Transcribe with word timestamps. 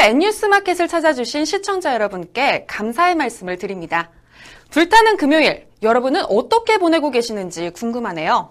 오늘도 0.00 0.02
N뉴스 0.02 0.46
마켓을 0.46 0.88
찾아주신 0.88 1.44
시청자 1.44 1.92
여러분께 1.92 2.64
감사의 2.66 3.16
말씀을 3.16 3.58
드립니다. 3.58 4.10
불타는 4.70 5.18
금요일, 5.18 5.66
여러분은 5.82 6.24
어떻게 6.24 6.78
보내고 6.78 7.10
계시는지 7.10 7.68
궁금하네요. 7.70 8.50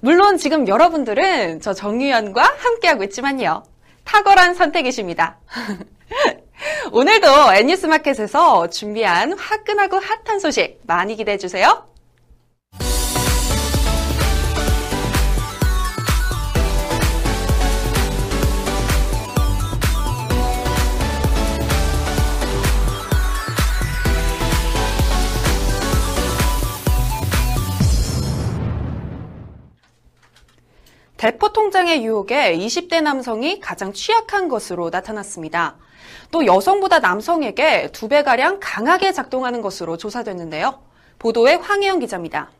물론 0.00 0.38
지금 0.38 0.68
여러분들은 0.68 1.60
저 1.60 1.74
정유연과 1.74 2.42
함께하고 2.58 3.02
있지만요. 3.04 3.64
탁월한 4.04 4.54
선택이십니다. 4.54 5.38
오늘도 6.92 7.26
N뉴스 7.54 7.86
마켓에서 7.86 8.70
준비한 8.70 9.32
화끈하고 9.32 9.96
핫한 9.96 10.38
소식 10.38 10.80
많이 10.86 11.16
기대해 11.16 11.38
주세요. 11.38 11.88
대포 31.18 31.52
통장의 31.52 32.04
유혹에 32.04 32.56
20대 32.56 33.02
남성이 33.02 33.58
가장 33.58 33.92
취약한 33.92 34.48
것으로 34.48 34.88
나타났습니다. 34.88 35.76
또 36.30 36.46
여성보다 36.46 37.00
남성에게 37.00 37.90
두 37.90 38.06
배가량 38.06 38.58
강하게 38.60 39.10
작동하는 39.10 39.60
것으로 39.60 39.96
조사됐는데요. 39.96 40.80
보도에 41.18 41.54
황혜영 41.54 41.98
기자입니다. 41.98 42.52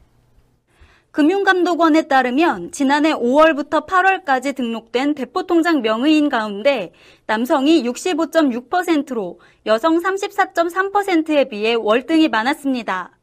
금융감독원에 1.12 2.08
따르면 2.08 2.72
지난해 2.72 3.12
5월부터 3.14 3.86
8월까지 3.86 4.56
등록된 4.56 5.14
대포통장 5.14 5.80
명의인 5.80 6.28
가운데 6.28 6.92
남성이 7.26 7.84
65.6%로 7.84 9.38
여성 9.66 10.02
34.3%에 10.02 11.48
비해 11.48 11.74
월등히 11.74 12.28
많았습니다. 12.28 13.17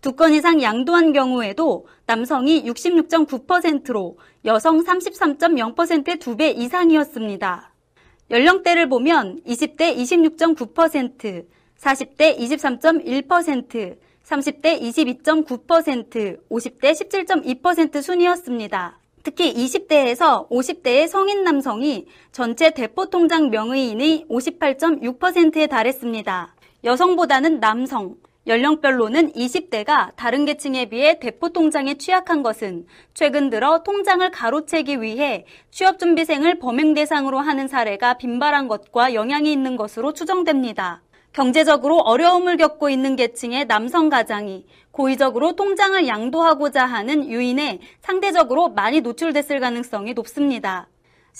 두 0.00 0.12
건 0.14 0.32
이상 0.32 0.62
양도한 0.62 1.12
경우에도 1.12 1.86
남성이 2.06 2.62
66.9%로 2.64 4.18
여성 4.44 4.84
33.0%의 4.84 6.16
두 6.18 6.36
배 6.36 6.50
이상이었습니다. 6.50 7.72
연령대를 8.30 8.88
보면 8.88 9.40
20대 9.46 9.96
26.9%, 9.96 11.46
40대 11.80 12.38
23.1%, 12.38 13.96
30대 14.24 14.80
22.9%, 14.80 16.38
50대 16.48 16.92
17.2% 16.92 18.02
순이었습니다. 18.02 18.98
특히 19.24 19.52
20대에서 19.52 20.48
50대의 20.48 21.08
성인 21.08 21.42
남성이 21.42 22.06
전체 22.30 22.70
대포통장 22.70 23.50
명의인의 23.50 24.26
58.6%에 24.30 25.66
달했습니다. 25.66 26.54
여성보다는 26.84 27.58
남성, 27.60 28.14
연령별로는 28.48 29.32
20대가 29.32 30.12
다른 30.16 30.46
계층에 30.46 30.86
비해 30.86 31.18
대포 31.18 31.50
통장에 31.50 31.98
취약한 31.98 32.42
것은 32.42 32.86
최근 33.12 33.50
들어 33.50 33.82
통장을 33.82 34.28
가로채기 34.30 35.02
위해 35.02 35.44
취업준비생을 35.70 36.58
범행 36.58 36.94
대상으로 36.94 37.40
하는 37.40 37.68
사례가 37.68 38.14
빈발한 38.14 38.66
것과 38.68 39.12
영향이 39.12 39.52
있는 39.52 39.76
것으로 39.76 40.14
추정됩니다. 40.14 41.02
경제적으로 41.34 41.98
어려움을 41.98 42.56
겪고 42.56 42.88
있는 42.88 43.16
계층의 43.16 43.66
남성 43.66 44.08
가장이 44.08 44.64
고의적으로 44.92 45.54
통장을 45.54 46.08
양도하고자 46.08 46.86
하는 46.86 47.28
유인에 47.28 47.80
상대적으로 48.00 48.70
많이 48.70 49.02
노출됐을 49.02 49.60
가능성이 49.60 50.14
높습니다. 50.14 50.88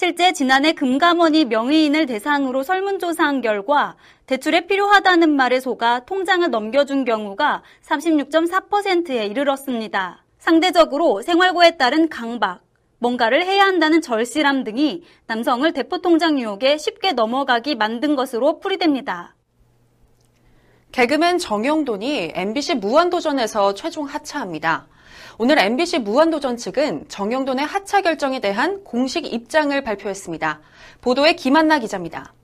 실제 0.01 0.33
지난해 0.33 0.75
금감원이 0.75 1.47
명의인을 1.47 2.07
대상으로 2.07 2.63
설문조사한 2.63 3.41
결과 3.41 3.97
대출에 4.27 4.69
필요하다는 4.69 5.29
말에 5.35 5.59
속아 5.59 6.05
통장을 6.05 6.49
넘겨준 6.49 7.05
경우가 7.05 7.65
36.4%에 7.85 9.27
이르렀습니다. 9.27 10.25
상대적으로 10.39 11.23
생활고에 11.23 11.79
따른 11.79 12.09
강박, 12.09 12.61
뭔가를 13.01 13.45
해야 13.45 13.65
한다는 13.65 14.01
절실함 14.01 14.63
등이 14.63 15.03
남성을 15.27 15.73
대포통장 15.73 16.39
유혹에 16.39 16.79
쉽게 16.79 17.11
넘어가기 17.11 17.75
만든 17.75 18.15
것으로 18.15 18.61
풀이됩니다. 18.61 19.35
개그맨 20.93 21.39
정영돈이 21.39 22.35
MBC 22.37 22.77
무한도전에서 22.77 23.75
최종 23.75 24.05
하차합니다. 24.05 24.87
오늘 25.41 25.57
MBC 25.61 26.01
무한도전 26.01 26.57
측은 26.57 27.05
정영돈의 27.07 27.65
하차 27.65 28.01
결정에 28.01 28.41
대한 28.41 28.83
공식 28.83 29.33
입장을 29.33 29.81
발표했습니다. 29.85 30.61
보도에 31.01 31.35
김한나 31.35 31.79
기자입니다. 31.79 32.35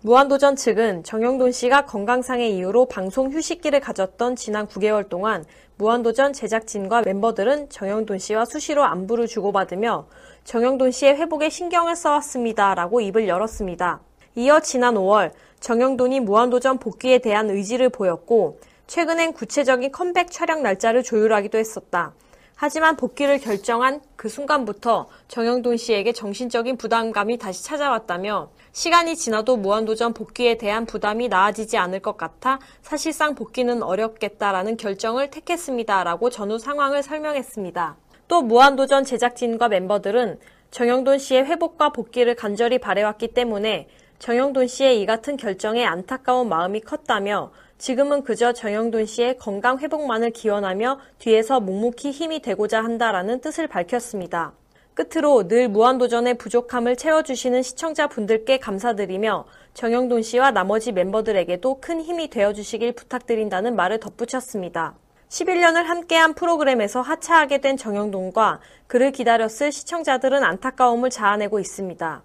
무한도전 0.00 0.56
측은 0.56 1.04
정영돈 1.04 1.52
씨가 1.52 1.84
건강상의 1.84 2.56
이유로 2.56 2.86
방송 2.86 3.30
휴식기를 3.30 3.80
가졌던 3.80 4.36
지난 4.36 4.66
9개월 4.68 5.10
동안 5.10 5.44
무한도전 5.76 6.32
제작진과 6.32 7.02
멤버들은 7.02 7.68
정영돈 7.68 8.18
씨와 8.18 8.46
수시로 8.46 8.84
안부를 8.84 9.26
주고받으며 9.26 10.06
정영돈 10.44 10.92
씨의 10.92 11.16
회복에 11.16 11.50
신경을 11.50 11.94
써왔습니다. 11.94 12.74
라고 12.74 13.02
입을 13.02 13.28
열었습니다. 13.28 14.00
이어 14.36 14.60
지난 14.60 14.94
5월 14.94 15.32
정영돈이 15.60 16.20
무한도전 16.20 16.78
복귀에 16.78 17.18
대한 17.18 17.50
의지를 17.50 17.90
보였고 17.90 18.58
최근엔 18.92 19.32
구체적인 19.32 19.90
컴백 19.90 20.30
촬영 20.30 20.62
날짜를 20.62 21.02
조율하기도 21.02 21.56
했었다. 21.56 22.12
하지만 22.54 22.94
복귀를 22.94 23.38
결정한 23.38 24.02
그 24.16 24.28
순간부터 24.28 25.08
정영돈 25.28 25.78
씨에게 25.78 26.12
정신적인 26.12 26.76
부담감이 26.76 27.38
다시 27.38 27.64
찾아왔다며 27.64 28.50
시간이 28.72 29.16
지나도 29.16 29.56
무한도전 29.56 30.12
복귀에 30.12 30.58
대한 30.58 30.84
부담이 30.84 31.28
나아지지 31.28 31.78
않을 31.78 32.00
것 32.00 32.18
같아 32.18 32.58
사실상 32.82 33.34
복귀는 33.34 33.82
어렵겠다라는 33.82 34.76
결정을 34.76 35.30
택했습니다라고 35.30 36.28
전후 36.28 36.58
상황을 36.58 37.02
설명했습니다. 37.02 37.96
또 38.28 38.42
무한도전 38.42 39.04
제작진과 39.04 39.68
멤버들은 39.68 40.38
정영돈 40.70 41.18
씨의 41.18 41.46
회복과 41.46 41.92
복귀를 41.92 42.34
간절히 42.34 42.78
바래왔기 42.78 43.28
때문에 43.28 43.88
정영돈 44.18 44.66
씨의 44.66 45.00
이 45.00 45.06
같은 45.06 45.38
결정에 45.38 45.82
안타까운 45.86 46.50
마음이 46.50 46.82
컸다며 46.82 47.52
지금은 47.82 48.22
그저 48.22 48.52
정영돈 48.52 49.06
씨의 49.06 49.38
건강 49.38 49.80
회복만을 49.80 50.30
기원하며 50.30 51.00
뒤에서 51.18 51.58
묵묵히 51.58 52.12
힘이 52.12 52.40
되고자 52.40 52.80
한다라는 52.80 53.40
뜻을 53.40 53.66
밝혔습니다. 53.66 54.52
끝으로 54.94 55.48
늘 55.48 55.68
무한도전의 55.68 56.38
부족함을 56.38 56.94
채워주시는 56.94 57.64
시청자분들께 57.64 58.58
감사드리며 58.58 59.46
정영돈 59.74 60.22
씨와 60.22 60.52
나머지 60.52 60.92
멤버들에게도 60.92 61.80
큰 61.80 62.00
힘이 62.00 62.30
되어주시길 62.30 62.92
부탁드린다는 62.92 63.74
말을 63.74 63.98
덧붙였습니다. 63.98 64.94
11년을 65.28 65.82
함께한 65.82 66.34
프로그램에서 66.34 67.00
하차하게 67.00 67.62
된 67.62 67.76
정영돈과 67.76 68.60
그를 68.86 69.10
기다렸을 69.10 69.72
시청자들은 69.72 70.44
안타까움을 70.44 71.10
자아내고 71.10 71.58
있습니다. 71.58 72.22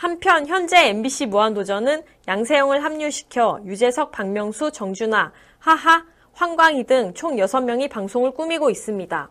한편 0.00 0.46
현재 0.46 0.88
MBC 0.88 1.26
무한도전은 1.26 2.04
양세형을 2.26 2.82
합류시켜 2.82 3.60
유재석, 3.66 4.10
박명수, 4.12 4.72
정준하, 4.72 5.30
하하, 5.58 6.06
황광희 6.32 6.84
등 6.84 7.12
총 7.14 7.36
6명이 7.36 7.90
방송을 7.90 8.30
꾸미고 8.30 8.70
있습니다. 8.70 9.28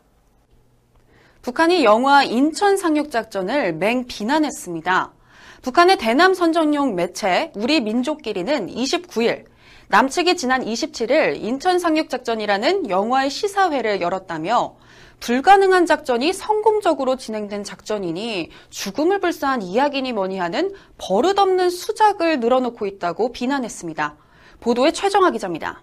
북한이 1.42 1.84
영화 1.84 2.24
인천 2.24 2.78
상륙작전을 2.78 3.74
맹 3.74 4.06
비난했습니다. 4.06 5.12
북한의 5.64 5.98
대남 5.98 6.36
선전용 6.36 6.94
매체 6.94 7.52
우리 7.56 7.82
민족끼리는 7.82 8.68
29일 8.68 9.46
남측이 9.88 10.38
지난 10.38 10.64
27일 10.64 11.42
인천 11.42 11.80
상륙작전이라는 11.80 12.92
영화의 12.92 13.32
시사회를 13.32 14.02
열었다며 14.02 14.76
불가능한 15.20 15.86
작전이 15.86 16.32
성공적으로 16.34 17.18
진행된 17.18 17.64
작전이니 17.64 18.50
죽음을 18.70 19.20
불사한 19.20 19.62
이야기니 19.62 20.14
뭐니 20.14 20.38
하는 20.38 20.72
버릇없는 20.98 21.70
수작을 21.70 22.40
늘어놓고 22.40 22.86
있다고 22.86 23.32
비난했습니다. 23.32 24.16
보도에 24.62 24.92
최정화 24.92 25.32
기자입니다. 25.32 25.82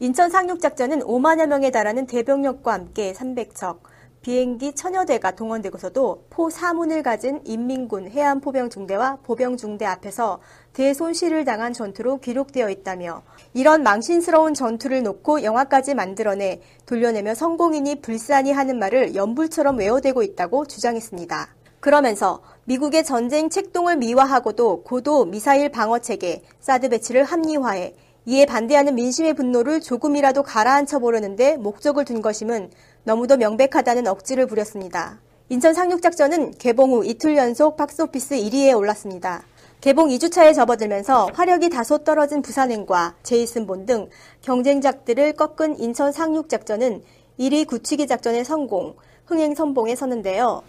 인천 0.00 0.30
상륙작전은 0.30 1.00
5만여 1.00 1.46
명에 1.46 1.70
달하는 1.70 2.06
대병력과 2.06 2.72
함께 2.72 3.12
300척, 3.12 3.78
비행기 4.22 4.74
천여 4.74 5.04
대가 5.04 5.32
동원되고서도 5.32 6.26
포 6.30 6.48
사문을 6.48 7.02
가진 7.02 7.40
인민군 7.44 8.08
해안포병중대와 8.08 9.18
보병중대 9.24 9.84
앞에서 9.84 10.40
대손실을 10.72 11.44
당한 11.44 11.72
전투로 11.72 12.18
기록되어 12.18 12.70
있다며 12.70 13.22
이런 13.54 13.82
망신스러운 13.82 14.54
전투를 14.54 15.02
놓고 15.02 15.42
영화까지 15.42 15.94
만들어내 15.94 16.60
돌려내며 16.86 17.34
성공이니 17.34 18.00
불사니 18.00 18.52
하는 18.52 18.78
말을 18.78 19.14
연불처럼 19.14 19.78
외워대고 19.78 20.22
있다고 20.22 20.66
주장했습니다. 20.66 21.54
그러면서 21.80 22.40
미국의 22.64 23.04
전쟁 23.04 23.50
책동을 23.50 23.96
미화하고도 23.96 24.84
고도 24.84 25.24
미사일 25.24 25.68
방어 25.68 25.98
체계 25.98 26.42
사드 26.60 26.88
배치를 26.88 27.24
합리화해 27.24 27.94
이에 28.24 28.46
반대하는 28.46 28.94
민심의 28.94 29.34
분노를 29.34 29.80
조금이라도 29.80 30.44
가라앉혀 30.44 31.00
보려는데 31.00 31.56
목적을 31.56 32.04
둔 32.04 32.22
것임은 32.22 32.70
너무도 33.02 33.36
명백하다는 33.36 34.06
억지를 34.06 34.46
부렸습니다. 34.46 35.20
인천 35.48 35.74
상륙작전은 35.74 36.52
개봉 36.52 36.92
후 36.92 37.04
이틀 37.04 37.36
연속 37.36 37.76
박스오피스 37.76 38.36
1위에 38.36 38.76
올랐습니다. 38.78 39.42
개봉 39.82 40.10
2주차에 40.10 40.54
접어들면서 40.54 41.30
화력이 41.34 41.68
다소 41.68 41.98
떨어진 41.98 42.40
부산행과 42.40 43.16
제이슨 43.24 43.66
본 43.66 43.84
등 43.84 44.08
경쟁작들을 44.42 45.32
꺾은 45.32 45.80
인천 45.80 46.12
상륙작전은 46.12 47.02
1위 47.40 47.66
굳히기 47.66 48.06
작전의 48.06 48.44
성공, 48.44 48.94
흥행 49.26 49.56
선봉에 49.56 49.96
섰는데요. 49.96 50.62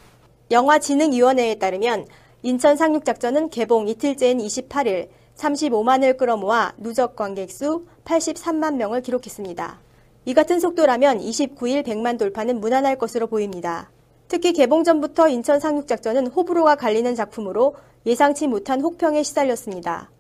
영화진흥위원회에 0.49 1.59
따르면 1.59 2.07
인천 2.41 2.75
상륙작전은 2.75 3.51
개봉 3.51 3.87
이틀째인 3.87 4.39
28일 4.39 5.09
35만을 5.35 6.17
끌어모아 6.17 6.73
누적 6.77 7.15
관객 7.15 7.51
수 7.51 7.85
83만 8.05 8.77
명을 8.77 9.01
기록했습니다. 9.01 9.79
이 10.25 10.33
같은 10.33 10.59
속도라면 10.59 11.19
29일 11.19 11.85
100만 11.85 12.17
돌파는 12.17 12.59
무난할 12.59 12.97
것으로 12.97 13.27
보입니다. 13.27 13.91
특히 14.27 14.53
개봉 14.53 14.83
전부터 14.83 15.27
인천 15.27 15.59
상륙작전은 15.59 16.27
호불호가 16.27 16.77
갈리는 16.77 17.13
작품으로 17.13 17.75
예상치 18.05 18.47
못한 18.47 18.81
혹평에 18.81 19.23
시달렸습니다. 19.23 20.11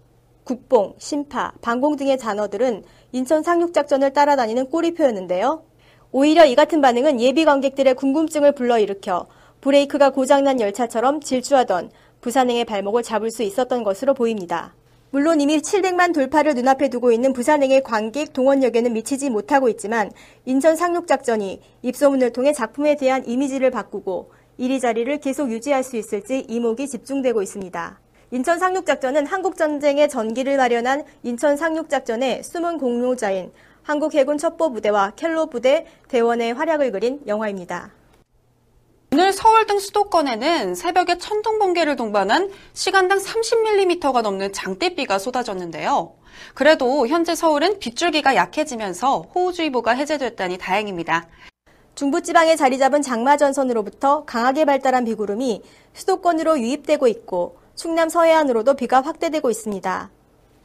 국뽕, 0.45 0.93
심파, 0.97 1.51
방공 1.61 1.97
등의 1.97 2.17
단어들은 2.17 2.83
인천 3.11 3.43
상륙작전을 3.43 4.13
따라다니는 4.13 4.69
꼬리표였는데요. 4.69 5.63
오히려 6.11 6.45
이 6.45 6.55
같은 6.55 6.79
반응은 6.79 7.19
예비 7.19 7.43
관객들의 7.43 7.95
궁금증을 7.95 8.53
불러일으켜 8.53 9.27
브레이크가 9.59 10.11
고장난 10.11 10.61
열차처럼 10.61 11.19
질주하던 11.19 11.91
부산행의 12.21 12.65
발목을 12.65 13.03
잡을 13.03 13.31
수 13.31 13.43
있었던 13.43 13.83
것으로 13.83 14.13
보입니다. 14.13 14.73
물론 15.09 15.41
이미 15.41 15.59
700만 15.59 16.13
돌파를 16.13 16.55
눈앞에 16.55 16.89
두고 16.89 17.11
있는 17.11 17.33
부산행의 17.33 17.83
관객 17.83 18.33
동원력에는 18.33 18.93
미치지 18.93 19.29
못하고 19.29 19.69
있지만 19.69 20.09
인천 20.45 20.75
상륙작전이 20.75 21.61
입소문을 21.81 22.31
통해 22.31 22.53
작품에 22.53 22.95
대한 22.95 23.27
이미지를 23.27 23.71
바꾸고 23.71 24.31
이리자리를 24.57 25.19
계속 25.19 25.51
유지할 25.51 25.83
수 25.83 25.97
있을지 25.97 26.45
이목이 26.47 26.87
집중되고 26.87 27.41
있습니다. 27.41 27.99
인천 28.31 28.57
상륙작전은 28.59 29.27
한국전쟁의 29.27 30.09
전기를 30.09 30.57
마련한 30.57 31.03
인천 31.23 31.55
상륙작전의 31.55 32.43
숨은 32.43 32.79
공로자인 32.79 33.51
한국해군 33.83 34.37
첩보부대와 34.37 35.13
켈로 35.15 35.47
부대 35.47 35.85
대원의 36.07 36.53
활약을 36.53 36.91
그린 36.91 37.21
영화입니다. 37.27 37.91
오늘 39.13 39.31
서울 39.31 39.67
등 39.67 39.77
수도권에는 39.77 40.73
새벽에 40.73 41.19
천둥 41.19 41.59
번개를 41.59 41.95
동반한 41.95 42.49
시간당 42.73 43.19
30mm가 43.19 44.23
넘는 44.23 44.51
장대비가 44.53 45.19
쏟아졌는데요. 45.19 46.15
그래도 46.55 47.05
현재 47.05 47.35
서울은 47.35 47.77
빗줄기가 47.77 48.35
약해지면서 48.35 49.29
호우주의보가 49.35 49.91
해제됐다니 49.91 50.57
다행입니다. 50.57 51.27
중부지방에 51.95 52.55
자리 52.55 52.79
잡은 52.79 53.03
장마 53.03 53.37
전선으로부터 53.37 54.25
강하게 54.25 54.65
발달한 54.65 55.05
비구름이 55.05 55.61
수도권으로 55.93 56.59
유입되고 56.59 57.07
있고 57.07 57.57
충남 57.75 58.09
서해안으로도 58.09 58.73
비가 58.73 59.01
확대되고 59.01 59.49
있습니다. 59.51 60.09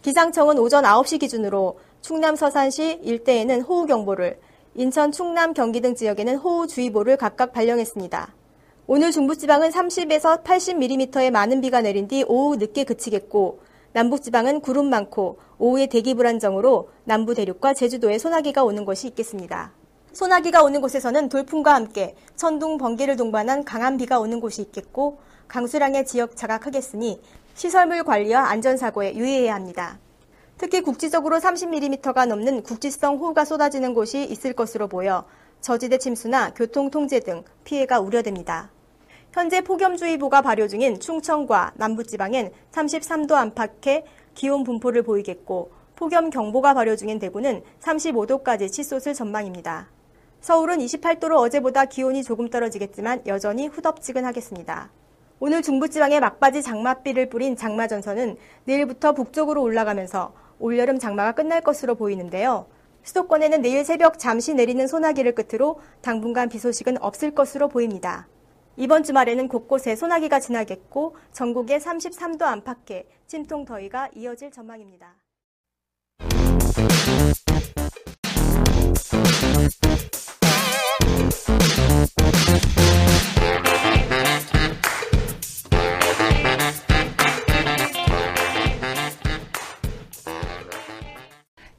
기상청은 0.02 0.58
오전 0.58 0.84
9시 0.84 1.20
기준으로 1.20 1.78
충남 2.00 2.34
서산시 2.34 3.00
일대에는 3.02 3.60
호우경보를, 3.62 4.38
인천, 4.75 5.12
충남, 5.12 5.52
경기 5.52 5.80
등 5.80 5.94
지역에는 5.94 6.36
호우주의보를 6.36 7.16
각각 7.19 7.52
발령했습니다. 7.52 8.34
오늘 8.86 9.10
중부지방은 9.10 9.69
30에서 9.69 10.44
80mm의 10.44 11.30
많은 11.30 11.60
비가 11.60 11.82
내린 11.82 12.08
뒤 12.08 12.25
오후 12.26 12.56
늦게 12.56 12.84
그치겠고 12.84 13.60
남북지방은 13.92 14.60
구름 14.60 14.88
많고 14.88 15.38
오후에 15.58 15.86
대기 15.86 16.14
불안정으로 16.14 16.88
남부 17.04 17.34
대륙과 17.34 17.75
제주도에 17.75 18.16
소나기가 18.16 18.64
오는 18.64 18.86
곳이 18.86 19.08
있겠습니다. 19.08 19.77
소나기가 20.12 20.62
오는 20.62 20.81
곳에서는 20.81 21.28
돌풍과 21.28 21.75
함께 21.75 22.14
천둥, 22.37 22.78
번개를 22.78 23.16
동반한 23.16 23.64
강한 23.64 23.96
비가 23.96 24.19
오는 24.19 24.40
곳이 24.40 24.62
있겠고 24.62 25.19
강수량의 25.49 26.06
지역차가 26.06 26.58
크겠으니 26.58 27.20
시설물 27.55 28.05
관리와 28.05 28.49
안전사고에 28.49 29.14
유의해야 29.14 29.55
합니다. 29.55 29.99
특히 30.56 30.81
국지적으로 30.81 31.38
30mm가 31.38 32.26
넘는 32.26 32.62
국지성 32.62 33.19
호우가 33.19 33.44
쏟아지는 33.44 33.94
곳이 33.94 34.25
있을 34.25 34.52
것으로 34.55 34.88
보여 34.88 35.25
저지대 35.60 35.99
침수나 35.99 36.52
교통 36.54 36.90
통제 36.90 37.20
등 37.20 37.44
피해가 37.64 38.00
우려됩니다. 38.00 38.70
현재 39.32 39.61
폭염주의보가 39.61 40.43
발효 40.43 40.66
중인 40.66 41.00
충청과 41.00 41.72
남부지방엔 41.76 42.52
33도 42.72 43.32
안팎의 43.34 44.04
기온 44.34 44.64
분포를 44.64 45.02
보이겠고 45.02 45.70
폭염 45.94 46.31
경보가 46.31 46.75
발효 46.75 46.96
중인 46.96 47.19
대구는 47.19 47.62
35도까지 47.81 48.70
치솟을 48.70 49.14
전망입니다. 49.14 49.88
서울은 50.40 50.79
28도로 50.79 51.37
어제보다 51.38 51.85
기온이 51.85 52.23
조금 52.23 52.49
떨어지겠지만 52.49 53.23
여전히 53.26 53.67
후덥지근하겠습니다. 53.67 54.90
오늘 55.40 55.62
중부지방에 55.62 56.20
막바지 56.20 56.62
장맛비를 56.62 57.29
뿌린 57.29 57.56
장마전선은 57.56 58.37
내일부터 58.64 59.12
북쪽으로 59.12 59.62
올라가면서 59.62 60.32
올여름 60.58 60.99
장마가 60.99 61.32
끝날 61.32 61.61
것으로 61.61 61.94
보이는데요. 61.94 62.67
수도권에는 63.02 63.62
내일 63.62 63.85
새벽 63.85 64.19
잠시 64.19 64.55
내리는 64.55 64.87
소나기를 64.87 65.35
끝으로 65.35 65.81
당분간 66.02 66.49
비 66.49 66.58
소식은 66.58 67.00
없을 67.00 67.35
것으로 67.35 67.69
보입니다. 67.69 68.26
이번 68.76 69.02
주말에는 69.02 69.49
곳곳에 69.49 69.96
소나기가 69.96 70.40
지나겠고 70.40 71.17
전국에 71.32 71.79
33도 71.79 72.43
안팎의 72.43 73.06
찜통 73.26 73.64
더위가 73.64 74.11
이어질 74.14 74.50
전망입니다. 74.50 75.17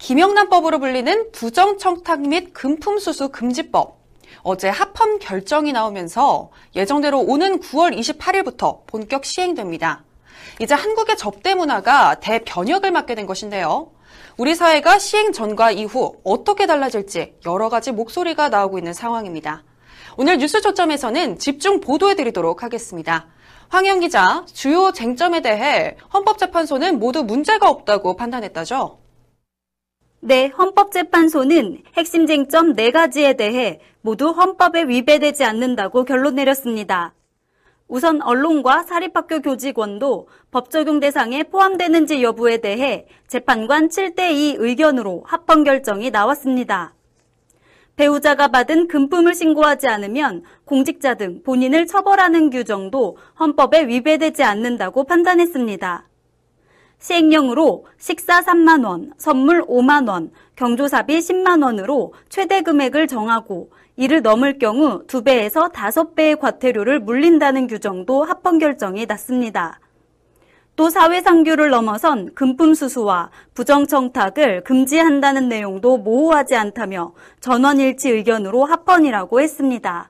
김영란법으로 0.09 0.79
불리는 0.79 1.31
부정청탁 1.33 2.21
및 2.21 2.53
금품수수 2.53 3.29
금지법. 3.29 3.99
어제 4.41 4.67
합헌 4.69 5.19
결정이 5.19 5.71
나오면서 5.71 6.49
예정대로 6.75 7.19
오는 7.19 7.59
9월 7.59 7.95
28일부터 7.95 8.87
본격 8.87 9.23
시행됩니다. 9.23 10.03
이제 10.59 10.73
한국의 10.73 11.15
접대 11.15 11.53
문화가 11.53 12.19
대변혁을 12.21 12.91
맞게 12.91 13.15
된 13.15 13.27
것인데요. 13.27 13.91
우리 14.37 14.55
사회가 14.55 14.99
시행 14.99 15.31
전과 15.31 15.71
이후 15.71 16.15
어떻게 16.23 16.65
달라질지 16.65 17.35
여러 17.45 17.69
가지 17.69 17.91
목소리가 17.91 18.49
나오고 18.49 18.77
있는 18.77 18.93
상황입니다. 18.93 19.63
오늘 20.17 20.37
뉴스 20.37 20.61
초점에서는 20.61 21.39
집중 21.39 21.79
보도해드리도록 21.81 22.63
하겠습니다. 22.63 23.27
황영 23.69 23.99
기자, 23.99 24.45
주요 24.51 24.91
쟁점에 24.91 25.41
대해 25.41 25.95
헌법재판소는 26.13 26.99
모두 26.99 27.23
문제가 27.23 27.69
없다고 27.69 28.15
판단했다죠? 28.15 28.99
네, 30.21 30.47
헌법재판소는 30.47 31.83
핵심 31.95 32.25
쟁점 32.25 32.73
4가지에 32.73 33.37
대해 33.37 33.79
모두 34.01 34.29
헌법에 34.31 34.83
위배되지 34.83 35.43
않는다고 35.43 36.03
결론 36.03 36.35
내렸습니다. 36.35 37.13
우선 37.89 38.21
언론과 38.21 38.83
사립학교 38.83 39.41
교직원도 39.41 40.27
법 40.51 40.69
적용 40.69 40.99
대상에 40.99 41.43
포함되는지 41.43 42.21
여부에 42.21 42.57
대해 42.57 43.07
재판관 43.27 43.89
7대2 43.89 44.57
의견으로 44.59 45.23
합헌 45.25 45.63
결정이 45.63 46.11
나왔습니다. 46.11 46.93
배우자가 47.95 48.49
받은 48.49 48.87
금품을 48.87 49.33
신고하지 49.33 49.87
않으면 49.87 50.43
공직자 50.65 51.15
등 51.15 51.41
본인을 51.43 51.87
처벌하는 51.87 52.51
규정도 52.51 53.17
헌법에 53.39 53.87
위배되지 53.87 54.43
않는다고 54.43 55.05
판단했습니다. 55.05 56.07
시행령으로 56.99 57.85
식사 57.97 58.41
3만원, 58.41 59.13
선물 59.17 59.65
5만원, 59.65 60.29
경조사비 60.55 61.17
10만원으로 61.17 62.11
최대 62.29 62.61
금액을 62.61 63.07
정하고 63.07 63.71
이를 63.99 64.21
넘을 64.21 64.57
경우 64.59 65.05
2배에서 65.07 65.73
5배의 65.73 66.39
과태료를 66.39 67.01
물린다는 67.01 67.67
규정도 67.67 68.23
합헌 68.23 68.57
결정이 68.57 69.05
났습니다. 69.05 69.81
또 70.77 70.89
사회상규를 70.89 71.69
넘어선 71.69 72.33
금품 72.33 72.75
수수와 72.75 73.29
부정청탁을 73.55 74.63
금지한다는 74.63 75.49
내용도 75.49 75.97
모호하지 75.97 76.55
않다며 76.55 77.11
전원일치 77.41 78.09
의견으로 78.09 78.63
합헌이라고 78.63 79.41
했습니다. 79.41 80.09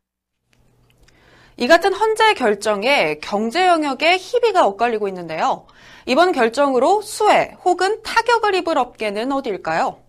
이 1.57 1.67
같은 1.67 1.91
헌재 1.91 2.35
결정에 2.35 3.17
경제 3.23 3.65
영역에 3.65 4.17
희비가 4.17 4.67
엇갈리고 4.67 5.07
있는데요. 5.07 5.65
이번 6.05 6.31
결정으로 6.31 7.01
수혜 7.01 7.57
혹은 7.65 8.03
타격을 8.03 8.53
입을 8.53 8.77
업계는 8.77 9.31
어디일까요? 9.31 10.08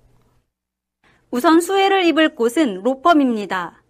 우선 1.33 1.61
수혜를 1.61 2.05
입을 2.07 2.35
곳은 2.35 2.83
로펌입니다. 2.83 3.85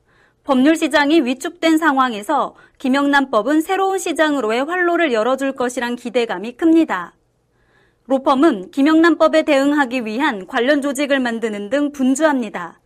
법률 0.45 0.77
시장이 0.77 1.23
위축된 1.23 1.79
상황에서 1.79 2.55
김영란법은 2.77 3.63
새로운 3.63 3.99
시장으로의 3.99 4.65
활로를 4.65 5.15
열어줄 5.15 5.53
것이란 5.53 5.97
기대감이 5.97 6.53
큽니다. 6.59 7.15
로펌은 8.09 8.73
김영란법에 8.73 9.45
대응하기 9.45 10.05
위한 10.05 10.47
관련 10.47 10.83
조직을 10.83 11.19
만드는 11.19 11.71
등 11.71 11.93
분주합니다. 11.93 12.79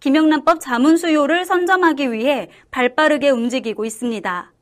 김영란법 0.00 0.60
자문 0.60 0.98
수요를 0.98 1.46
선점하기 1.46 2.12
위해 2.12 2.50
발빠르게 2.70 3.30
움직이고 3.30 3.86
있습니다. 3.86 4.52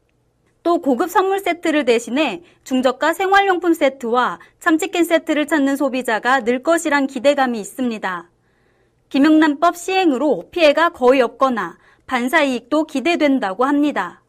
또 0.63 0.79
고급 0.81 1.11
선물 1.11 1.41
세트를 1.41 1.85
대신해 1.85 2.43
중저가 2.63 3.13
생활용품 3.13 3.75
세트와 3.75 4.39
참치캔 4.61 5.03
세트를 5.03 5.49
찾는 5.49 5.75
소비자가 5.75 6.45
늘 6.45 6.63
것이란 6.63 7.09
기대감이 7.09 7.59
있습니다. 7.59 8.31
김영란법 9.15 9.77
시행으로 9.77 10.49
피해가 10.51 10.89
거의 10.89 11.21
없거나 11.21 11.79
반사 12.05 12.43
이익도 12.43 12.87
기대된다고 12.87 13.65
합니다. 13.65 14.25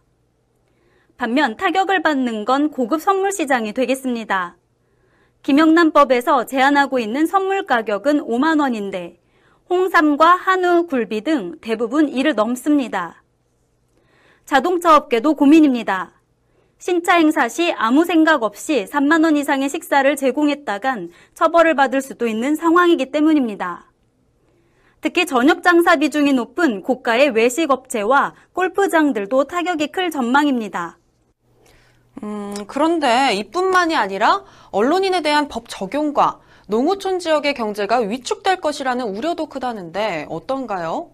반면 1.18 1.58
타격을 1.58 2.04
받는 2.04 2.46
건 2.46 2.70
고급 2.70 3.02
선물 3.02 3.32
시장이 3.32 3.74
되겠습니다. 3.74 4.58
김영란법에서 5.42 6.46
제한하고 6.46 7.00
있는 7.00 7.26
선물 7.26 7.66
가격은 7.66 8.28
5만 8.28 8.62
원인데 8.62 9.20
홍삼과 9.72 10.36
한우, 10.36 10.86
굴비 10.86 11.22
등 11.22 11.56
대부분 11.62 12.08
이를 12.08 12.36
넘습니다. 12.36 13.24
자동차 14.46 14.96
업계도 14.98 15.34
고민입니다. 15.34 16.12
신차 16.78 17.16
행사 17.16 17.50
시 17.50 17.74
아무 17.74 18.06
생각 18.06 18.44
없이 18.44 18.86
3만 18.88 19.24
원 19.24 19.36
이상의 19.36 19.68
식사를 19.68 20.16
제공했다간 20.16 21.10
처벌을 21.34 21.74
받을 21.74 22.02
수도 22.02 22.28
있는 22.28 22.54
상황이기 22.56 23.10
때문입니다. 23.10 23.95
특히 25.06 25.28
저녁 25.28 25.62
장사 25.62 25.98
비중이 25.98 26.34
높은 26.34 26.82
고가의 26.82 27.30
외식 27.30 27.70
업체와 27.70 28.34
골프장들도 28.54 29.44
타격이 29.44 29.92
클 29.92 30.10
전망입니다. 30.10 30.98
음, 32.24 32.56
그런데 32.66 33.36
이뿐만이 33.36 33.96
아니라 33.96 34.44
언론인에 34.72 35.22
대한 35.22 35.48
법 35.48 35.70
적용과 35.70 36.40
농어촌 36.70 37.20
지역의 37.20 37.54
경제가 37.54 37.98
위축될 37.98 38.60
것이라는 38.60 39.06
우려도 39.06 39.46
크다는데 39.46 40.26
어떤가요? 40.28 41.12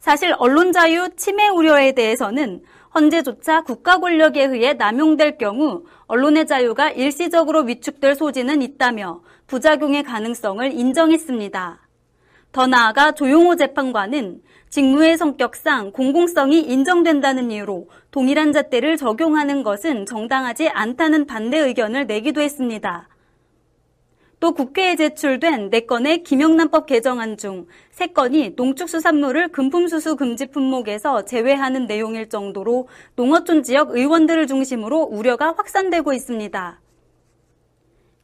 사실 0.00 0.34
언론 0.38 0.72
자유 0.72 1.08
침해 1.16 1.46
우려에 1.50 1.92
대해서는 1.92 2.64
현재조차 2.90 3.62
국가 3.62 4.00
권력에 4.00 4.42
의해 4.42 4.72
남용될 4.72 5.38
경우 5.38 5.84
언론의 6.08 6.48
자유가 6.48 6.90
일시적으로 6.90 7.60
위축될 7.60 8.16
소지는 8.16 8.60
있다며 8.60 9.22
부작용의 9.46 10.02
가능성을 10.02 10.72
인정했습니다. 10.72 11.81
더 12.52 12.66
나아가 12.66 13.12
조용호 13.12 13.56
재판관은 13.56 14.42
직무의 14.68 15.16
성격상 15.16 15.92
공공성이 15.92 16.60
인정된다는 16.60 17.50
이유로 17.50 17.88
동일한 18.10 18.52
잣대를 18.52 18.98
적용하는 18.98 19.62
것은 19.62 20.04
정당하지 20.04 20.68
않다는 20.68 21.26
반대 21.26 21.58
의견을 21.58 22.06
내기도 22.06 22.42
했습니다. 22.42 23.08
또 24.38 24.52
국회에 24.52 24.96
제출된 24.96 25.70
4건의 25.70 26.24
김영란법 26.24 26.86
개정안 26.86 27.38
중 27.38 27.66
3건이 27.94 28.54
농축수산물을 28.56 29.48
금품수수 29.48 30.16
금지 30.16 30.46
품목에서 30.46 31.24
제외하는 31.24 31.86
내용일 31.86 32.28
정도로 32.28 32.88
농어촌 33.14 33.62
지역 33.62 33.96
의원들을 33.96 34.46
중심으로 34.46 35.02
우려가 35.04 35.54
확산되고 35.56 36.12
있습니다. 36.12 36.80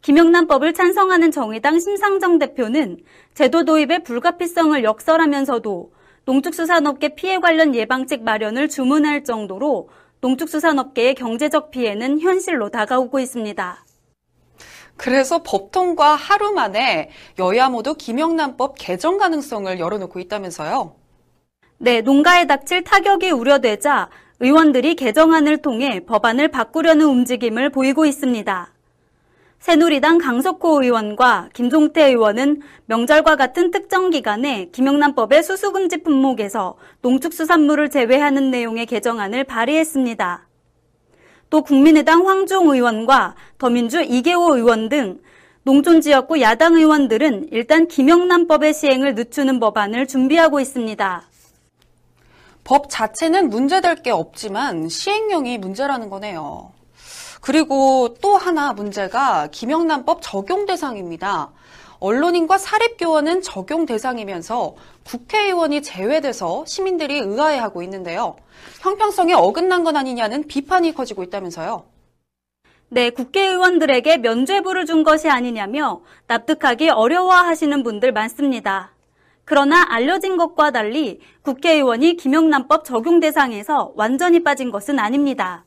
김영란법을 0.03 0.73
찬성하는 0.75 1.31
정의당 1.31 1.81
심상정 1.81 2.39
대표는 2.39 2.99
제도 3.35 3.65
도입의 3.65 4.05
불가피성을 4.05 4.83
역설하면서도 4.83 5.93
농축수산업계 6.25 7.15
피해 7.15 7.39
관련 7.39 7.75
예방책 7.75 8.23
마련을 8.23 8.69
주문할 8.69 9.25
정도로 9.25 9.89
농축수산업계의 10.21 11.15
경제적 11.15 11.71
피해는 11.71 12.21
현실로 12.21 12.71
다가오고 12.71 13.19
있습니다. 13.19 13.85
그래서 14.97 15.43
법 15.43 15.71
통과 15.71 16.15
하루 16.15 16.53
만에 16.53 17.11
여야 17.39 17.69
모두 17.69 17.95
김영란법 17.95 18.75
개정 18.79 19.17
가능성을 19.17 19.79
열어놓고 19.79 20.19
있다면서요? 20.19 20.95
네, 21.79 22.01
농가에 22.01 22.47
닥칠 22.47 22.83
타격이 22.83 23.31
우려되자 23.31 24.11
의원들이 24.41 24.97
개정안을 24.97 25.63
통해 25.63 26.01
법안을 26.05 26.49
바꾸려는 26.49 27.07
움직임을 27.07 27.71
보이고 27.71 28.05
있습니다. 28.05 28.73
새누리당 29.59 30.19
강석호 30.19 30.83
의원과 30.85 31.51
김종태 31.53 32.05
의원은 32.05 32.63
명절과 32.87 33.37
같은 33.37 33.71
특정 33.71 34.11
기간에 34.11 34.71
김영란법의 34.71 35.43
수수금지 35.43 35.99
품목에서 35.99 36.77
농축수산물을 37.03 37.91
제외하는 37.91 38.51
내용의 38.51 38.87
개정안을 38.87 39.45
발의했습니다. 39.45 40.47
또 41.51 41.63
국민의당 41.63 42.27
황종 42.27 42.71
의원과 42.71 43.35
더민주 43.59 44.01
이계호 44.01 44.57
의원 44.57 44.89
등 44.89 45.21
농촌 45.65 46.01
지역구 46.01 46.41
야당 46.41 46.77
의원들은 46.77 47.49
일단 47.51 47.89
김영란법의 47.89 48.73
시행을 48.73 49.17
늦추는 49.17 49.59
법안을 49.59 50.07
준비하고 50.07 50.61
있습니다. 50.61 51.29
법 52.65 52.89
자체는 52.89 53.49
문제될 53.51 54.03
게 54.03 54.11
없지만 54.11 54.89
시행령이 54.89 55.59
문제라는 55.59 56.11
거네요. 56.11 56.78
그리고 57.41 58.15
또 58.21 58.37
하나 58.37 58.73
문제가 58.73 59.49
김영란법 59.51 60.21
적용 60.23 60.67
대상입니다. 60.67 61.51
언론인과 62.01 62.59
사립교원은 62.59 63.43
적용 63.43 63.87
대상이면서 63.87 64.75
국회의원이 65.05 65.83
제외돼서 65.83 66.65
시민들이 66.67 67.19
의아해하고 67.19 67.83
있는데요. 67.83 68.37
형평성에 68.81 69.35
어긋난 69.35 69.85
건 69.85 69.97
아니냐는 69.97 70.47
비판이 70.47 70.95
커지고 70.95 71.23
있다면서요. 71.25 71.85
네, 72.91 73.11
국회의원들에게 73.11 74.19
면죄부를 74.19 74.87
준 74.87 75.03
것이 75.03 75.29
아니냐며 75.29 76.01
납득하기 76.27 76.89
어려워하시는 76.89 77.83
분들 77.83 78.13
많습니다. 78.13 78.93
그러나 79.45 79.87
알려진 79.89 80.37
것과 80.37 80.71
달리 80.71 81.21
국회의원이 81.43 82.17
김영란법 82.17 82.85
적용 82.85 83.21
대상에서 83.21 83.93
완전히 83.97 84.43
빠진 84.43 84.71
것은 84.71 84.99
아닙니다. 84.99 85.65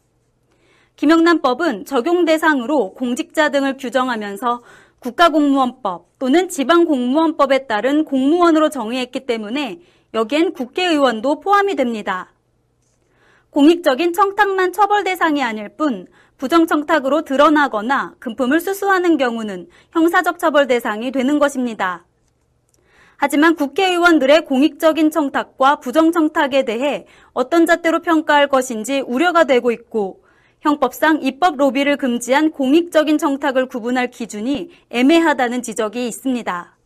김영란법은 1.01 1.85
적용 1.85 2.25
대상으로 2.25 2.93
공직자 2.93 3.49
등을 3.49 3.77
규정하면서 3.77 4.61
국가공무원법 4.99 6.19
또는 6.19 6.47
지방공무원법에 6.47 7.65
따른 7.65 8.05
공무원으로 8.05 8.69
정의했기 8.69 9.25
때문에 9.25 9.79
여기엔 10.13 10.53
국회의원도 10.53 11.39
포함이 11.39 11.75
됩니다. 11.75 12.31
공익적인 13.49 14.13
청탁만 14.13 14.73
처벌 14.73 15.03
대상이 15.03 15.41
아닐 15.41 15.69
뿐 15.69 16.05
부정청탁으로 16.37 17.23
드러나거나 17.23 18.13
금품을 18.19 18.59
수수하는 18.59 19.17
경우는 19.17 19.69
형사적 19.93 20.37
처벌 20.37 20.67
대상이 20.67 21.11
되는 21.11 21.39
것입니다. 21.39 22.05
하지만 23.17 23.55
국회의원들의 23.55 24.45
공익적인 24.45 25.09
청탁과 25.09 25.77
부정청탁에 25.77 26.63
대해 26.63 27.07
어떤 27.33 27.65
잣대로 27.65 28.03
평가할 28.03 28.49
것인지 28.49 28.99
우려가 28.99 29.45
되고 29.45 29.71
있고 29.71 30.20
형법상 30.61 31.23
입법 31.23 31.57
로비를 31.57 31.97
금지한 31.97 32.51
공익적인 32.51 33.17
청탁을 33.17 33.67
구분할 33.67 34.11
기준이 34.11 34.69
애매하다는 34.91 35.63
지적이 35.63 36.07
있습니다. 36.07 36.77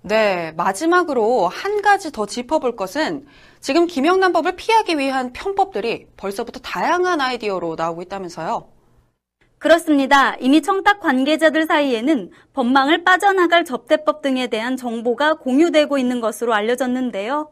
네, 0.00 0.52
마지막으로 0.52 1.48
한 1.48 1.82
가지 1.82 2.10
더 2.10 2.26
짚어볼 2.26 2.76
것은 2.76 3.26
지금 3.60 3.86
김영란법을 3.86 4.56
피하기 4.56 4.98
위한 4.98 5.32
편법들이 5.32 6.06
벌써부터 6.16 6.60
다양한 6.60 7.20
아이디어로 7.20 7.74
나오고 7.76 8.02
있다면서요. 8.02 8.68
그렇습니다. 9.58 10.36
이미 10.36 10.62
청탁 10.62 11.00
관계자들 11.00 11.66
사이에는 11.66 12.30
법망을 12.54 13.04
빠져나갈 13.04 13.64
접대법 13.64 14.22
등에 14.22 14.46
대한 14.46 14.76
정보가 14.76 15.34
공유되고 15.34 15.98
있는 15.98 16.20
것으로 16.20 16.54
알려졌는데요. 16.54 17.50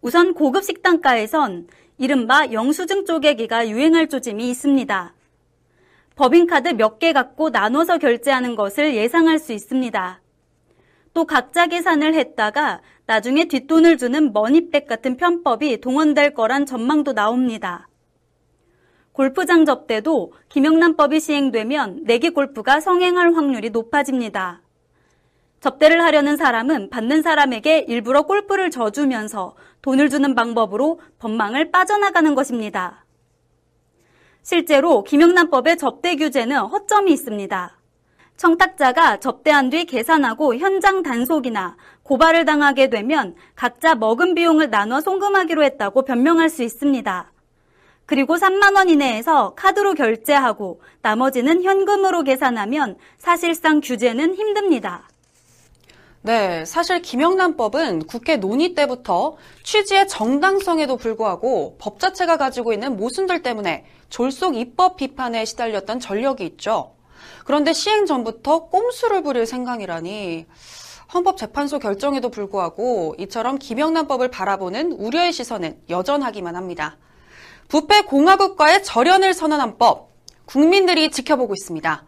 우선 0.00 0.34
고급 0.34 0.62
식당가에선 0.64 1.66
이른바 1.98 2.52
영수증 2.52 3.06
쪼개기가 3.06 3.68
유행할 3.68 4.08
조짐이 4.08 4.50
있습니다. 4.50 5.14
법인카드 6.14 6.68
몇 6.70 6.98
개 6.98 7.12
갖고 7.12 7.50
나눠서 7.50 7.98
결제하는 7.98 8.54
것을 8.54 8.94
예상할 8.94 9.38
수 9.38 9.52
있습니다. 9.52 10.20
또 11.14 11.24
각자 11.24 11.66
계산을 11.66 12.14
했다가 12.14 12.82
나중에 13.06 13.46
뒷돈을 13.46 13.96
주는 13.96 14.32
머니백 14.32 14.86
같은 14.86 15.16
편법이 15.16 15.80
동원될 15.80 16.34
거란 16.34 16.66
전망도 16.66 17.14
나옵니다. 17.14 17.88
골프장 19.12 19.64
접대도 19.64 20.34
김영란법이 20.50 21.20
시행되면 21.20 22.04
내기 22.04 22.30
골프가 22.30 22.80
성행할 22.80 23.34
확률이 23.34 23.70
높아집니다. 23.70 24.60
접대를 25.60 26.02
하려는 26.02 26.36
사람은 26.36 26.90
받는 26.90 27.22
사람에게 27.22 27.86
일부러 27.88 28.22
골프를 28.22 28.70
져주면서 28.70 29.54
돈을 29.82 30.10
주는 30.10 30.34
방법으로 30.34 31.00
법망을 31.18 31.70
빠져나가는 31.70 32.34
것입니다. 32.34 33.04
실제로 34.42 35.02
김영란법의 35.02 35.76
접대 35.76 36.14
규제는 36.16 36.56
허점이 36.56 37.12
있습니다. 37.12 37.76
청탁자가 38.36 39.18
접대한 39.18 39.70
뒤 39.70 39.86
계산하고 39.86 40.56
현장 40.56 41.02
단속이나 41.02 41.76
고발을 42.02 42.44
당하게 42.44 42.90
되면 42.90 43.34
각자 43.54 43.94
먹은 43.94 44.34
비용을 44.34 44.70
나눠 44.70 45.00
송금하기로 45.00 45.64
했다고 45.64 46.04
변명할 46.04 46.50
수 46.50 46.62
있습니다. 46.62 47.32
그리고 48.04 48.36
3만 48.36 48.76
원 48.76 48.88
이내에서 48.88 49.54
카드로 49.56 49.94
결제하고 49.94 50.80
나머지는 51.02 51.64
현금으로 51.64 52.22
계산하면 52.22 52.98
사실상 53.18 53.80
규제는 53.80 54.34
힘듭니다. 54.34 55.08
네, 56.26 56.64
사실 56.64 57.02
김영란법은 57.02 58.08
국회 58.08 58.36
논의 58.36 58.74
때부터 58.74 59.36
취지의 59.62 60.08
정당성에도 60.08 60.96
불구하고 60.96 61.76
법 61.78 62.00
자체가 62.00 62.36
가지고 62.36 62.72
있는 62.72 62.96
모순들 62.96 63.44
때문에 63.44 63.84
졸속 64.10 64.56
입법 64.56 64.96
비판에 64.96 65.44
시달렸던 65.44 66.00
전력이 66.00 66.44
있죠. 66.44 66.96
그런데 67.44 67.72
시행 67.72 68.06
전부터 68.06 68.70
꼼수를 68.70 69.22
부릴 69.22 69.46
생각이라니 69.46 70.46
헌법재판소 71.14 71.78
결정에도 71.78 72.28
불구하고 72.28 73.14
이처럼 73.20 73.60
김영란법을 73.60 74.28
바라보는 74.28 74.94
우려의 74.98 75.32
시선은 75.32 75.78
여전하기만 75.88 76.56
합니다. 76.56 76.96
부패 77.68 78.02
공화국과의 78.02 78.82
절연을 78.82 79.32
선언한 79.32 79.78
법, 79.78 80.10
국민들이 80.44 81.08
지켜보고 81.12 81.54
있습니다. 81.54 82.04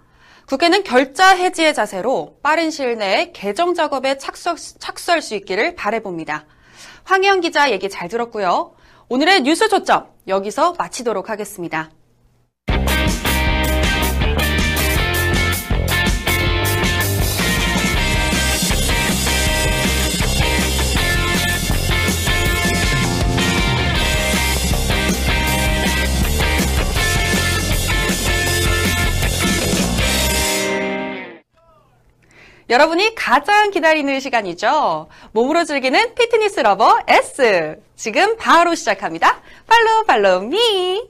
국회는 0.48 0.82
결자 0.82 1.36
해지의 1.36 1.74
자세로 1.74 2.38
빠른 2.42 2.70
시일 2.70 2.96
내에 2.96 3.32
개정 3.32 3.74
작업에 3.74 4.16
착수, 4.16 4.54
착수할 4.78 5.20
수 5.20 5.34
있기를 5.34 5.74
바래봅니다. 5.74 6.46
황희영 7.04 7.40
기자 7.40 7.70
얘기 7.70 7.90
잘 7.90 8.08
들었고요. 8.08 8.74
오늘의 9.10 9.42
뉴스 9.42 9.68
초점 9.68 10.06
여기서 10.26 10.72
마치도록 10.78 11.28
하겠습니다. 11.28 11.90
여러분이 32.68 33.14
가장 33.14 33.70
기다리는 33.70 34.20
시간이죠. 34.20 35.08
몸으로 35.32 35.64
즐기는 35.64 36.14
fitness 36.14 36.60
lovers. 36.60 37.80
지금 37.96 38.37
바로 38.37 38.75
시작합니다. 38.75 39.40
Follow 39.66 40.04
follow 40.04 40.40
me. 40.42 41.08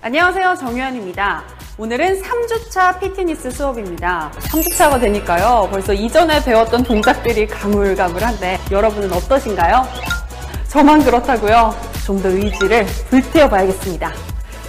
안녕하세요. 0.00 0.54
정유현입니다. 0.58 1.44
오늘은 1.78 2.22
3주차 2.22 2.98
피트니스 3.00 3.50
수업입니다. 3.50 4.32
3주차가 4.34 4.98
되니까요. 4.98 5.68
벌써 5.70 5.92
이전에 5.92 6.42
배웠던 6.42 6.84
동작들이 6.84 7.46
가물가물한데 7.46 8.58
여러분은 8.70 9.12
어떠신가요? 9.12 9.86
저만 10.68 11.04
그렇다고요. 11.04 11.74
좀 12.06 12.22
더 12.22 12.28
의지를 12.30 12.86
불태워 13.10 13.48
봐야겠습니다. 13.48 14.10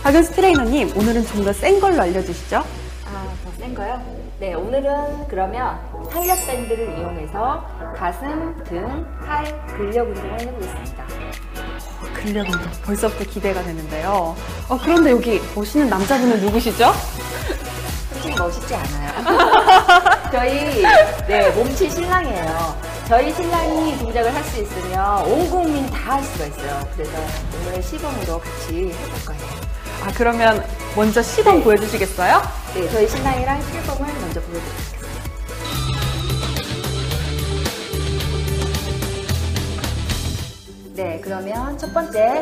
박윤수 0.04 0.34
트레이너님, 0.34 0.98
오늘은 0.98 1.26
좀 1.28 1.46
더 1.46 1.54
센 1.54 1.80
걸로 1.80 2.02
알려주시죠. 2.02 2.58
아, 2.58 3.28
더 3.46 3.52
센 3.60 3.74
거요? 3.74 4.17
네, 4.40 4.54
오늘은 4.54 5.28
그러면 5.28 5.80
탄력 6.12 6.46
밴드를 6.46 6.98
이용해서 7.00 7.66
가슴, 7.96 8.56
등, 8.66 9.06
팔, 9.26 9.44
근력 9.68 10.08
운동을 10.08 10.40
해보겠습니다. 10.42 11.06
근력 12.14 12.46
운동 12.46 12.72
벌써부터 12.86 13.24
기대가 13.26 13.64
되는데요. 13.64 14.36
어, 14.70 14.78
그런데 14.84 15.12
여기 15.12 15.42
오시는 15.56 15.90
남자분은 15.90 16.40
누구시죠? 16.42 16.92
솔직히 18.14 18.36
멋있지 18.38 18.76
않아요. 18.76 19.12
저희 20.32 20.84
네 21.28 21.50
몸치 21.52 21.90
신랑이에요. 21.90 22.76
저희 23.08 23.34
신랑이 23.34 23.98
동작을 23.98 24.34
할 24.36 24.44
수 24.44 24.62
있으면 24.62 25.26
온 25.26 25.50
국민이 25.50 25.90
다할 25.90 26.24
수가 26.24 26.46
있어요. 26.46 26.82
그래서 26.94 27.12
오늘 27.66 27.82
시범으로 27.82 28.40
같이 28.40 28.92
해볼 28.92 29.26
거예요. 29.26 29.57
아, 30.08 30.12
그러면 30.16 30.64
먼저 30.96 31.22
시범 31.22 31.62
보여주시겠어요? 31.62 32.42
네, 32.74 32.90
저희 32.92 33.10
신랑이랑 33.10 33.62
시범을 33.62 34.14
먼저 34.22 34.40
보여드리겠습니다. 34.40 34.98
네, 40.96 41.20
그러면 41.22 41.78
첫 41.78 41.94
번째 41.94 42.42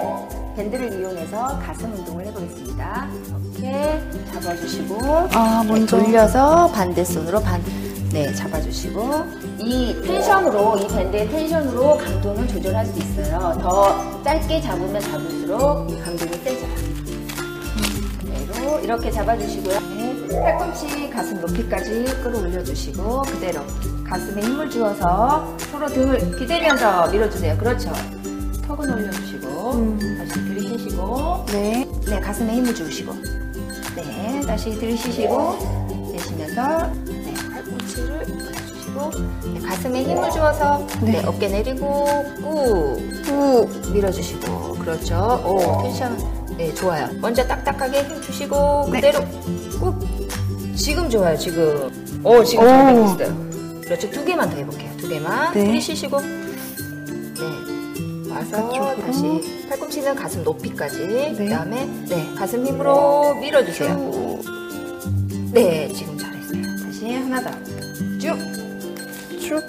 밴드를 0.56 0.94
이용해서 0.94 1.60
가슴 1.66 1.92
운동을 1.92 2.28
해보겠습니다. 2.28 3.10
이렇게 3.56 4.00
잡아주시고 4.32 5.00
아, 5.34 5.64
네, 5.68 5.86
돌려서 5.88 6.72
반대 6.72 7.04
손으로 7.04 7.42
반, 7.42 7.64
네, 8.12 8.32
잡아주시고 8.32 9.26
이 9.58 10.00
텐션으로 10.06 10.78
이 10.78 10.88
밴드의 10.88 11.30
텐션으로 11.30 11.98
강도는 11.98 12.48
조절할 12.48 12.86
수 12.86 13.00
있어요. 13.00 13.58
더 13.60 14.24
짧게 14.24 14.62
잡으면 14.62 15.02
잡을수록 15.02 15.90
이 15.90 16.00
강도는 16.00 16.44
세져요. 16.44 16.75
이렇게 18.82 19.12
잡아주시고요. 19.12 19.80
네, 19.98 20.42
팔꿈치 20.42 21.10
가슴 21.10 21.42
높이까지 21.42 22.06
끌어올려주시고 22.24 23.22
그대로 23.24 23.62
가슴에 24.08 24.42
힘을 24.42 24.70
주어서 24.70 25.56
서로 25.72 25.88
등을 25.88 26.38
기대면서 26.38 27.08
밀어주세요. 27.08 27.58
그렇죠. 27.58 27.92
턱은 28.68 28.94
올려주시고 28.94 29.98
다시 30.18 30.34
들이쉬시고 30.46 31.46
네. 31.48 31.88
네, 32.08 32.20
가슴에 32.20 32.54
힘을 32.54 32.76
주시고. 32.76 33.14
네, 33.96 34.42
다시 34.46 34.70
들이쉬시고, 34.72 35.58
내쉬면서, 36.12 36.92
네, 37.06 37.34
팔꿈치를 37.52 38.26
올려주시고, 38.30 39.12
네, 39.54 39.60
가슴에 39.68 40.04
힘을 40.04 40.30
주어서, 40.30 40.86
네, 41.02 41.26
어깨 41.26 41.48
내리고, 41.48 42.06
꾹, 42.44 43.00
꾹 43.26 43.92
밀어주시고. 43.92 44.76
그렇죠. 44.76 45.42
오, 45.46 45.82
텐션, 45.82 46.16
네, 46.58 46.74
좋아요. 46.74 47.10
먼저 47.20 47.46
딱딱하게 47.46 48.04
힘 48.04 48.22
주시고, 48.22 48.90
그대로 48.92 49.20
꾹. 49.80 50.00
지금 50.76 51.10
좋아요, 51.10 51.38
지금. 51.38 52.22
오, 52.24 52.44
지금 52.44 52.66
잘 52.66 52.94
되고 52.94 53.06
있어요. 53.06 53.82
그렇죠. 53.82 54.10
두 54.12 54.26
개만 54.26 54.50
더 54.50 54.56
해볼게요. 54.58 54.92
두 54.98 55.08
개만. 55.08 55.54
네. 55.54 55.66
들이 55.66 55.82
쉬시고, 55.82 56.20
네. 56.22 57.66
와서 58.36 58.96
다시 59.00 59.68
팔꿈치는 59.70 60.14
가슴 60.16 60.44
높이까지 60.44 61.36
그다음에 61.38 61.86
네 62.10 62.34
가슴 62.36 62.66
힘으로 62.66 63.34
밀어주세요. 63.36 63.96
네 65.54 65.88
지금 65.94 66.18
잘했어요. 66.18 66.62
다시 66.84 67.14
하나 67.14 67.42
더 67.42 67.52
쭉. 68.20 68.38
쭉. 69.40 69.64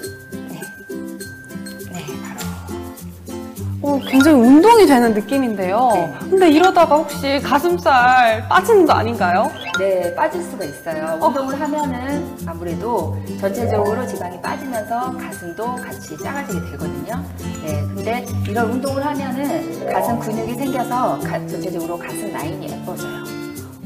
오, 3.97 4.01
굉장히 4.01 4.39
운동이 4.39 4.85
되는 4.85 5.13
느낌인데요. 5.13 5.89
네. 5.93 6.13
근데 6.29 6.49
이러다가 6.49 6.95
혹시 6.95 7.39
가슴살 7.43 8.47
빠지는 8.47 8.85
거 8.85 8.93
아닌가요? 8.93 9.49
네 9.79 10.13
빠질 10.15 10.43
수가 10.43 10.65
있어요. 10.65 11.17
운동을 11.21 11.59
하면은 11.59 12.37
아무래도 12.45 13.17
전체적으로 13.39 14.05
지방이 14.05 14.39
빠지면서 14.41 15.13
가슴도 15.17 15.75
같이 15.75 16.17
작아지게 16.23 16.71
되거든요. 16.71 17.23
네 17.65 17.81
근데 17.95 18.25
이런 18.47 18.71
운동을 18.71 19.03
하면은 19.05 19.91
가슴 19.91 20.19
근육이 20.19 20.53
생겨서 20.55 21.19
가- 21.19 21.47
전체적으로 21.47 21.97
가슴 21.97 22.31
라인이 22.31 22.69
예뻐져요. 22.71 23.23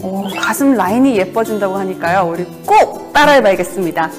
오, 0.04 0.24
가슴 0.36 0.74
라인이 0.74 1.16
예뻐진다고 1.18 1.76
하니까요. 1.78 2.28
우리 2.30 2.44
꼭 2.66 3.14
따라해봐야겠습니다. 3.14 4.10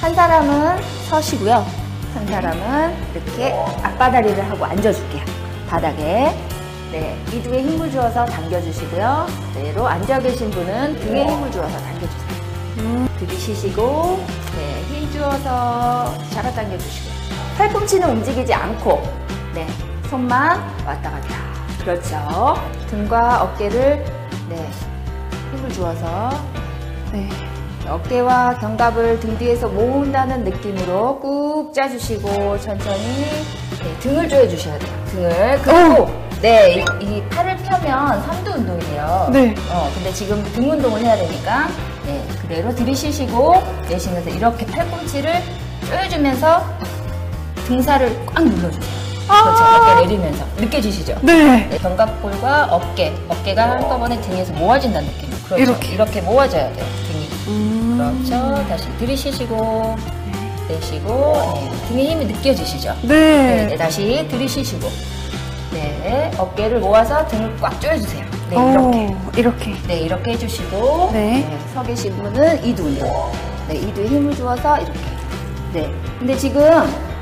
한 0.00 0.14
사람은 0.14 0.82
서시고요. 1.10 1.66
한 2.14 2.26
사람은 2.26 2.96
이렇게 3.14 3.52
앞바다리를 3.82 4.50
하고 4.50 4.64
앉아줄게요. 4.64 5.24
바닥에. 5.68 6.34
네, 6.90 7.22
이두에 7.32 7.62
힘을 7.62 7.90
주어서 7.90 8.24
당겨주시고요. 8.24 9.26
그대로 9.52 9.86
앉아 9.86 10.18
계신 10.20 10.50
분은 10.50 10.98
등에 11.00 11.24
힘을 11.26 11.52
주어서 11.52 11.78
당겨주세요. 11.78 13.08
들이쉬시고, 13.18 14.24
네, 14.56 14.82
힘 14.88 15.12
주어서 15.12 16.14
잡아 16.30 16.50
당겨주시고. 16.50 17.10
팔꿈치는 17.58 18.10
움직이지 18.10 18.54
않고, 18.54 19.02
네, 19.54 19.66
손만 20.08 20.58
왔다 20.84 21.10
갔다. 21.10 21.36
그렇죠. 21.84 22.54
등과 22.88 23.42
어깨를, 23.42 24.04
네, 24.48 24.70
힘을 25.54 25.70
주어서 25.72 26.30
네. 27.12 27.28
어깨와 27.88 28.58
견갑을 28.58 29.20
등 29.20 29.36
뒤에서 29.38 29.68
모은다는 29.68 30.44
느낌으로 30.44 31.18
꾹 31.20 31.72
짜주시고 31.74 32.58
천천히 32.60 33.26
네, 33.82 33.98
등을 34.00 34.28
조여주셔야 34.28 34.78
돼요. 34.78 35.04
등을 35.10 35.60
그리고 35.62 36.10
네, 36.40 36.84
이, 37.00 37.04
이 37.04 37.22
팔을 37.28 37.56
펴면 37.56 38.22
삼두 38.22 38.50
운동이에요. 38.52 39.30
네. 39.32 39.54
어, 39.70 39.90
근데 39.94 40.12
지금 40.12 40.42
등 40.52 40.70
운동을 40.70 41.00
해야 41.00 41.16
되니까 41.16 41.68
네, 42.06 42.22
그대로 42.40 42.74
들이쉬시고 42.74 43.54
내쉬면서 43.88 44.30
이렇게 44.30 44.66
팔꿈치를 44.66 45.32
조여주면서 45.88 46.64
등살을 47.66 48.26
꽉 48.26 48.44
눌러주세요. 48.44 49.00
그렇죠. 49.26 49.64
어깨 49.64 50.02
내리면서 50.06 50.44
느껴지시죠? 50.56 51.16
네. 51.22 51.66
네, 51.68 51.78
견갑골과 51.78 52.68
어깨, 52.70 53.14
어깨가 53.28 53.70
한꺼번에 53.70 54.20
등에서 54.22 54.52
모아진다는 54.54 55.08
느낌. 55.08 55.30
그렇죠. 55.44 55.62
이렇게. 55.62 55.88
이렇게 55.94 56.20
모아져야 56.20 56.72
돼요. 56.72 56.84
그렇죠. 58.00 58.68
다시 58.68 58.88
들이쉬시고 58.98 59.96
내쉬고 60.68 61.32
네, 61.54 61.88
등에 61.88 62.04
힘이 62.04 62.24
느껴지시죠? 62.26 62.94
네, 63.02 63.08
네. 63.08 63.66
네, 63.66 63.76
다시 63.76 64.26
들이쉬시고 64.30 64.88
네, 65.72 66.30
어깨를 66.38 66.80
모아서 66.80 67.26
등을 67.28 67.56
꽉 67.60 67.80
조여주세요. 67.80 68.24
네, 68.50 68.56
이렇게. 68.56 69.16
이렇게. 69.36 69.74
네, 69.86 69.98
이렇게 70.00 70.32
해주시고. 70.32 71.10
네. 71.12 71.58
서 71.72 71.82
계신 71.82 72.16
분은 72.16 72.64
이두 72.64 72.82
운동. 72.84 73.08
네, 73.68 73.76
이두에 73.76 74.06
힘을 74.06 74.34
주어서 74.34 74.78
이렇게. 74.78 74.98
네. 75.72 75.90
근데 76.18 76.36
지금, 76.36 76.62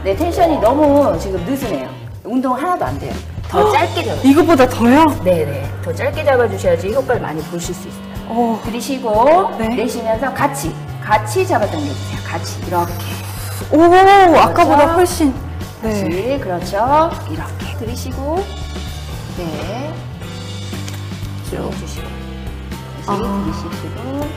네, 0.02 0.16
텐션이 0.16 0.58
너무 0.60 1.18
지금 1.18 1.44
느슨해요. 1.44 1.88
운동 2.24 2.54
하나도 2.54 2.84
안 2.86 2.98
돼요. 2.98 3.12
더 3.48 3.70
짧게 3.72 4.04
잡아. 4.04 4.20
이거보다 4.22 4.66
더요? 4.68 5.04
네네. 5.22 5.70
더 5.82 5.92
짧게 5.94 6.24
잡아주셔야지 6.24 6.92
효과를 6.94 7.20
많이 7.20 7.42
보실 7.42 7.74
수 7.74 7.88
있어요. 7.88 8.07
어. 8.28 8.60
들이쉬고, 8.64 9.56
네. 9.58 9.68
내쉬면서 9.68 10.32
같이, 10.34 10.74
같이 11.02 11.46
잡아당겨주세요. 11.46 12.20
같이. 12.26 12.60
이렇게. 12.66 12.92
오, 13.72 13.82
아까보다 14.36 14.94
훨씬. 14.94 15.34
네. 15.82 16.38
그렇지, 16.38 16.40
그렇죠. 16.40 17.10
이렇게 17.30 17.76
들이쉬고, 17.78 18.44
네. 19.38 19.94
쭉 21.48 21.70
주시고. 21.78 22.06
다시 23.06 23.22
아. 23.22 23.42
들이쉬시고, 23.44 24.28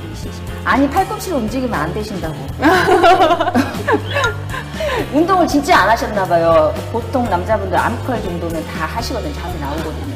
들이쉬시고. 0.00 0.46
아니, 0.64 0.90
팔꿈치로 0.90 1.36
움직이면 1.36 1.72
안 1.78 1.94
되신다고. 1.94 2.34
운동을 5.12 5.46
진짜 5.46 5.78
안 5.78 5.90
하셨나 5.90 6.24
봐요. 6.24 6.74
보통 6.92 7.24
남자분들 7.24 7.76
암컬 7.76 8.22
정도는 8.22 8.64
다 8.66 8.86
하시거든요. 8.86 9.32
자세 9.34 9.58
나오거든요. 9.58 10.09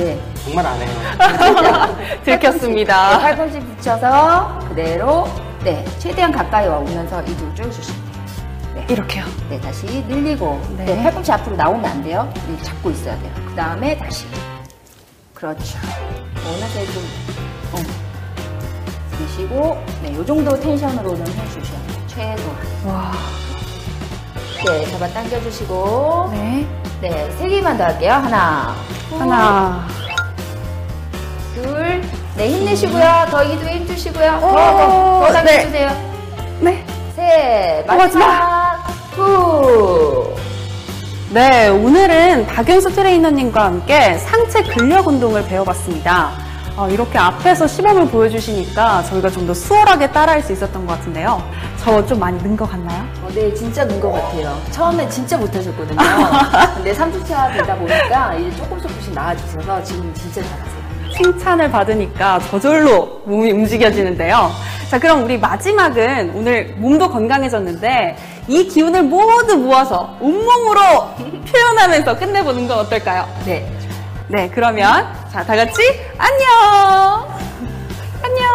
근데 0.00 0.18
정말 0.44 0.66
안 0.66 0.80
해요. 0.80 1.96
네, 2.24 2.38
들켰습니다. 2.38 3.18
팔꿈치 3.18 3.60
붙여서 3.60 4.60
그대로, 4.68 5.28
네, 5.62 5.84
최대한 5.98 6.32
가까이 6.32 6.66
오면서 6.66 7.20
이두 7.22 7.54
쭉 7.54 7.70
주시면 7.70 8.00
돼요. 8.00 8.74
네. 8.76 8.86
이렇게요. 8.88 9.24
네, 9.50 9.60
다시 9.60 9.86
늘리고. 10.08 10.58
네. 10.78 10.86
네. 10.86 11.02
팔꿈치 11.02 11.30
앞으로 11.32 11.54
나오면 11.54 11.84
안 11.84 12.02
돼요. 12.02 12.32
네, 12.48 12.62
잡고 12.62 12.90
있어야 12.92 13.18
돼요. 13.18 13.30
그 13.46 13.54
다음에 13.54 13.94
다시. 13.98 14.24
그렇죠. 15.34 15.78
어느새 16.46 16.86
좀, 16.86 17.02
어. 17.72 17.76
드시고, 19.18 19.84
네, 20.02 20.14
요 20.14 20.24
정도 20.24 20.58
텐션으로는 20.58 21.26
해주셔야 21.26 21.78
돼요. 21.86 22.06
최소한. 22.06 22.56
와. 22.86 23.12
네, 24.66 24.84
잡아 24.90 25.08
당겨 25.08 25.40
주시고. 25.42 26.30
네. 26.32 26.66
네, 27.00 27.30
세 27.38 27.48
개만 27.48 27.78
더 27.78 27.84
할게요. 27.84 28.12
하나, 28.12 28.74
하나. 29.18 29.86
둘. 31.54 32.02
네, 32.36 32.48
힘내시고요. 32.48 33.26
더 33.30 33.42
이두에 33.44 33.72
힘주시고요. 33.78 34.38
더, 34.40 34.46
오, 34.46 35.20
더, 35.26 35.32
더 35.32 35.42
네. 35.42 35.56
당겨주세요. 35.56 35.90
네. 36.60 36.84
셋, 37.16 37.88
어, 37.88 37.94
마지막. 37.96 38.76
후. 39.16 40.34
네, 41.30 41.68
오늘은 41.68 42.46
박윤수 42.46 42.90
트레이너님과 42.94 43.64
함께 43.64 44.18
상체 44.18 44.62
근력 44.64 45.06
운동을 45.06 45.44
배워봤습니다. 45.46 46.32
어, 46.76 46.88
이렇게 46.88 47.18
앞에서 47.18 47.66
시범을 47.66 48.08
보여주시니까 48.08 49.02
저희가 49.04 49.28
좀 49.30 49.46
더 49.46 49.54
수월하게 49.54 50.10
따라할 50.12 50.42
수 50.42 50.52
있었던 50.52 50.86
것 50.86 50.92
같은데요. 50.98 51.42
저 51.82 52.04
좀 52.06 52.18
많이 52.20 52.40
는 52.42 52.56
것 52.56 52.70
같나요? 52.70 53.04
어, 53.22 53.28
네, 53.34 53.52
진짜 53.54 53.84
는 53.84 53.98
것 54.00 54.12
같아요. 54.12 54.56
처음에 54.70 55.08
진짜 55.08 55.36
못하셨거든요. 55.36 55.98
근데 56.76 56.92
3주차 56.92 57.52
되다 57.54 57.74
보니까 57.76 58.34
이제 58.34 58.56
조금 58.56 58.80
조금씩 58.80 59.12
나아지셔서 59.14 59.82
지금 59.82 60.12
진짜 60.14 60.42
잘하세요. 60.42 60.80
칭찬을 61.16 61.70
받으니까 61.70 62.38
저절로 62.50 63.20
몸이 63.24 63.50
움직여지는데요. 63.52 64.50
자, 64.88 64.98
그럼 64.98 65.24
우리 65.24 65.38
마지막은 65.38 66.32
오늘 66.34 66.74
몸도 66.78 67.10
건강해졌는데 67.10 68.16
이 68.48 68.66
기운을 68.68 69.02
모두 69.04 69.56
모아서 69.56 70.14
온몸으로 70.20 70.80
표현하면서 71.50 72.16
끝내보는 72.18 72.68
건 72.68 72.78
어떨까요? 72.80 73.26
네. 73.44 73.66
네, 74.30 74.48
그러면 74.48 75.12
자, 75.32 75.44
다 75.44 75.56
같이 75.56 75.82
안녕! 76.16 77.28
안녕! 78.22 78.46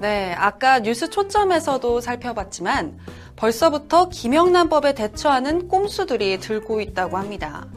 네, 0.00 0.34
아까 0.36 0.80
뉴스 0.80 1.08
초점에서도 1.08 2.00
살펴봤지만 2.00 2.98
벌써부터 3.36 4.08
김영란법에 4.08 4.94
대처하는 4.94 5.68
꼼수들이 5.68 6.40
들고 6.40 6.80
있다고 6.80 7.16
합니다. 7.16 7.68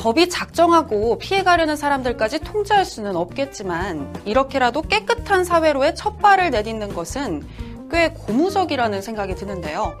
법이 0.00 0.30
작정하고 0.30 1.18
피해가려는 1.18 1.76
사람들까지 1.76 2.38
통제할 2.38 2.86
수는 2.86 3.16
없겠지만 3.16 4.22
이렇게라도 4.24 4.80
깨끗한 4.80 5.44
사회로의 5.44 5.94
첫 5.94 6.18
발을 6.20 6.50
내딛는 6.50 6.94
것은 6.94 7.46
꽤 7.90 8.08
고무적이라는 8.08 9.02
생각이 9.02 9.34
드는데요. 9.34 9.98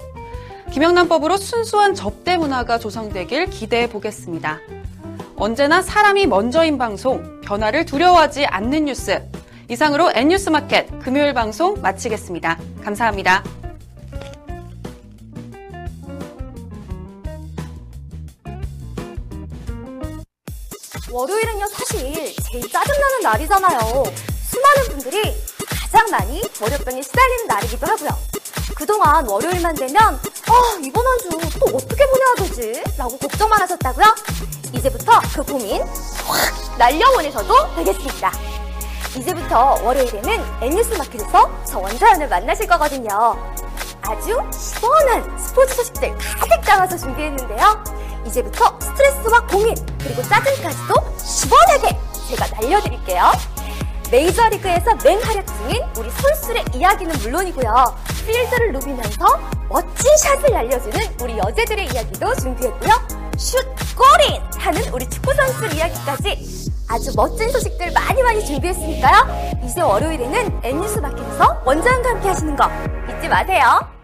김영란법으로 0.72 1.36
순수한 1.36 1.94
접대 1.94 2.38
문화가 2.38 2.78
조성되길 2.78 3.50
기대해 3.50 3.90
보겠습니다. 3.90 4.60
언제나 5.36 5.82
사람이 5.82 6.26
먼저인 6.26 6.78
방송, 6.78 7.42
변화를 7.42 7.84
두려워하지 7.84 8.46
않는 8.46 8.86
뉴스. 8.86 9.22
이상으로 9.68 10.12
N뉴스 10.14 10.48
마켓 10.48 10.86
금요일 11.00 11.34
방송 11.34 11.74
마치겠습니다. 11.82 12.58
감사합니다. 12.82 13.42
월요일은요 21.10 21.66
사실 21.68 22.34
제일 22.50 22.70
짜증나는 22.70 23.20
날이잖아요. 23.22 24.04
수많은 24.48 24.88
분들이 24.90 25.34
가장 25.68 26.08
많이 26.10 26.42
월요병에 26.60 27.02
시달리는 27.02 27.46
날이기도 27.46 27.86
하고요. 27.86 28.10
그동안 28.76 29.26
월요일만 29.28 29.74
되면 29.74 29.98
아 30.46 30.78
이번 30.82 31.06
한 31.06 31.18
주 31.18 31.30
또 31.60 31.66
어떻게 31.76 32.06
보내야 32.06 32.34
되지? 32.38 32.82
라고 32.96 33.16
걱정만 33.18 33.60
하셨다고요? 33.60 34.06
이제부터 34.72 35.20
그 35.34 35.42
고민 35.42 35.82
확 35.82 36.78
날려보내셔도 36.78 37.74
되겠습니다. 37.76 38.32
이제부터 39.16 39.78
월요일에는 39.82 40.44
N뉴스 40.62 40.94
마켓에서 40.94 41.50
저 41.66 41.78
원자연을 41.78 42.28
만나실 42.28 42.66
거거든요. 42.66 43.36
아주 44.02 44.40
시원한 44.52 45.38
스포츠 45.38 45.74
소식들 45.74 46.16
가득 46.18 46.60
담아서 46.62 46.96
준비했는데요. 46.96 47.84
이제부터 48.26 48.78
스트레스와 48.80 49.46
고민, 49.46 49.74
그리고 49.98 50.22
짜증까지도 50.22 50.94
시원하게 51.18 51.98
제가 52.28 52.46
날려드릴게요. 52.60 53.32
메이저리그에서 54.10 54.94
맹활약 55.04 55.46
중인 55.46 55.82
우리 55.96 56.10
선수들의 56.10 56.64
이야기는 56.74 57.18
물론이고요. 57.18 57.96
필드를 58.26 58.72
누비면서 58.72 59.40
멋진 59.68 60.16
샷을 60.16 60.52
날려주는 60.52 61.16
우리 61.22 61.38
여제들의 61.38 61.86
이야기도 61.86 62.34
준비했고요. 62.36 62.92
슛, 63.38 63.64
골인! 63.96 64.42
하는 64.58 64.82
우리 64.92 65.08
축구선수들 65.08 65.74
이야기까지 65.74 66.70
아주 66.90 67.12
멋진 67.14 67.48
소식들 67.50 67.92
많이 67.92 68.20
많이 68.20 68.44
준비했으니까요. 68.44 69.60
이제 69.64 69.80
월요일에는 69.80 70.60
N뉴스 70.64 70.98
마켓에서 70.98 71.62
원장과 71.64 72.10
함께 72.10 72.28
하시는 72.28 72.56
거 72.56 72.68
잊지 73.08 73.28
마세요. 73.28 73.99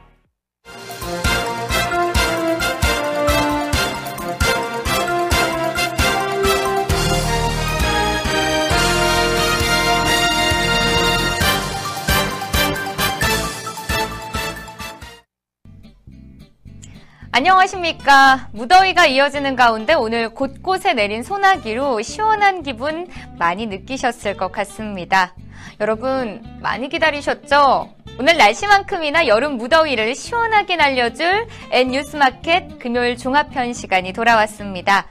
안녕하십니까. 17.37 18.49
무더위가 18.53 19.05
이어지는 19.05 19.57
가운데 19.57 19.93
오늘 19.93 20.31
곳곳에 20.31 20.95
내린 20.95 21.23
소나기로 21.23 22.01
시원한 22.01 22.63
기분 22.63 23.09
많이 23.39 23.67
느끼셨을 23.67 24.39
것 24.39 24.51
같습니다. 24.53 25.35
여러분, 25.79 26.43
많이 26.63 26.89
기다리셨죠? 26.89 27.91
오늘 28.19 28.39
날씨만큼이나 28.39 29.27
여름 29.27 29.59
무더위를 29.59 30.15
시원하게 30.15 30.77
날려줄 30.77 31.47
N뉴스마켓 31.73 32.79
금요일 32.79 33.19
종합편 33.19 33.75
시간이 33.75 34.15
돌아왔습니다. 34.15 35.07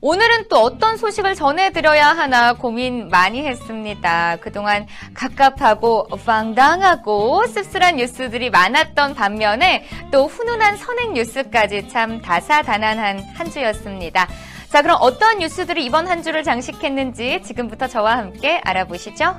오늘은 0.00 0.46
또 0.48 0.58
어떤 0.58 0.96
소식을 0.96 1.34
전해드려야 1.34 2.06
하나 2.08 2.52
고민 2.52 3.08
많이 3.08 3.44
했습니다. 3.44 4.36
그동안 4.36 4.86
갑갑하고 5.12 6.08
황당하고 6.24 7.44
씁쓸한 7.48 7.96
뉴스들이 7.96 8.50
많았던 8.50 9.14
반면에 9.14 9.84
또 10.12 10.26
훈훈한 10.26 10.76
선행 10.76 11.14
뉴스까지 11.14 11.88
참 11.88 12.22
다사다난한 12.22 13.24
한 13.34 13.50
주였습니다. 13.50 14.28
자, 14.68 14.82
그럼 14.82 14.98
어떤 15.00 15.38
뉴스들이 15.38 15.84
이번 15.84 16.06
한 16.06 16.22
주를 16.22 16.44
장식했는지 16.44 17.42
지금부터 17.42 17.88
저와 17.88 18.18
함께 18.18 18.60
알아보시죠. 18.64 19.34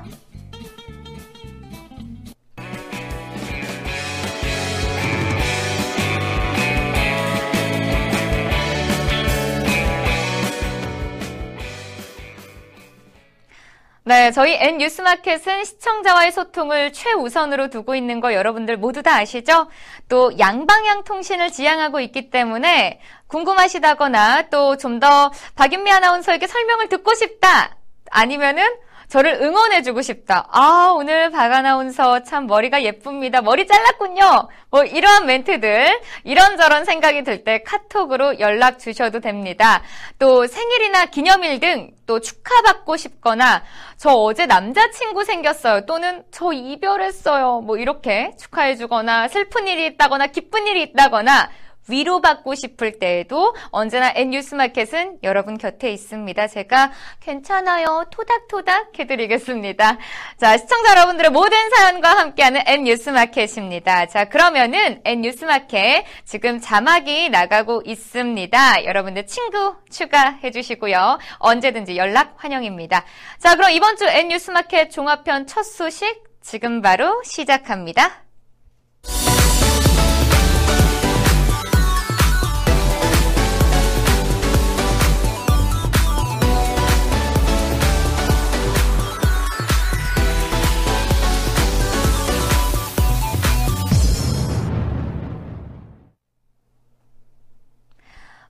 네, 14.10 14.32
저희 14.32 14.54
N뉴스마켓은 14.54 15.62
시청자와의 15.64 16.32
소통을 16.32 16.92
최우선으로 16.92 17.68
두고 17.70 17.94
있는 17.94 18.18
거 18.18 18.34
여러분들 18.34 18.76
모두 18.76 19.04
다 19.04 19.14
아시죠? 19.14 19.68
또 20.08 20.36
양방향 20.36 21.04
통신을 21.04 21.52
지향하고 21.52 22.00
있기 22.00 22.28
때문에 22.30 22.98
궁금하시다거나 23.28 24.48
또 24.50 24.74
좀 24.76 24.98
더 24.98 25.30
박윤미 25.54 25.92
아나운서에게 25.92 26.48
설명을 26.48 26.88
듣고 26.88 27.14
싶다. 27.14 27.76
아니면은 28.10 28.64
저를 29.10 29.38
응원해주고 29.42 30.02
싶다. 30.02 30.46
아, 30.50 30.92
오늘 30.96 31.30
박 31.30 31.52
아나운서 31.52 32.22
참 32.22 32.46
머리가 32.46 32.84
예쁩니다. 32.84 33.42
머리 33.42 33.66
잘랐군요. 33.66 34.48
뭐 34.70 34.84
이러한 34.84 35.26
멘트들, 35.26 36.00
이런저런 36.24 36.84
생각이 36.84 37.24
들 37.24 37.44
때 37.44 37.62
카톡으로 37.62 38.38
연락 38.38 38.78
주셔도 38.78 39.20
됩니다. 39.20 39.82
또 40.18 40.46
생일이나 40.46 41.06
기념일 41.06 41.58
등 41.60 42.00
또 42.10 42.18
축하받고 42.18 42.96
싶거나 42.96 43.62
저 43.96 44.10
어제 44.10 44.44
남자친구 44.44 45.24
생겼어요. 45.24 45.86
또는 45.86 46.24
저 46.32 46.52
이별했어요. 46.52 47.60
뭐 47.60 47.76
이렇게 47.76 48.32
축하해주거나 48.36 49.28
슬픈 49.28 49.68
일이 49.68 49.86
있다거나 49.86 50.26
기쁜 50.26 50.66
일이 50.66 50.82
있다거나 50.82 51.50
위로받고 51.88 52.54
싶을 52.54 52.98
때에도 52.98 53.54
언제나 53.70 54.12
N뉴스마켓은 54.14 55.18
여러분 55.22 55.58
곁에 55.58 55.90
있습니다. 55.92 56.46
제가 56.46 56.92
괜찮아요. 57.20 58.06
토닥토닥 58.10 58.98
해드리겠습니다. 58.98 59.98
자, 60.38 60.56
시청자 60.56 60.90
여러분들의 60.90 61.30
모든 61.30 61.58
사연과 61.70 62.10
함께하는 62.10 62.62
N뉴스마켓입니다. 62.66 64.06
자, 64.06 64.26
그러면은 64.26 65.00
N뉴스마켓 65.04 66.04
지금 66.24 66.60
자막이 66.60 67.30
나가고 67.30 67.82
있습니다. 67.84 68.84
여러분들 68.84 69.26
친구 69.26 69.76
추가해 69.90 70.50
주시고요. 70.50 71.18
언제든지 71.38 71.96
연락 71.96 72.34
환영입니다. 72.36 73.04
자, 73.38 73.56
그럼 73.56 73.70
이번 73.72 73.96
주 73.96 74.06
N뉴스마켓 74.06 74.90
종합편 74.90 75.46
첫 75.46 75.64
소식 75.64 76.22
지금 76.42 76.80
바로 76.80 77.22
시작합니다. 77.24 78.29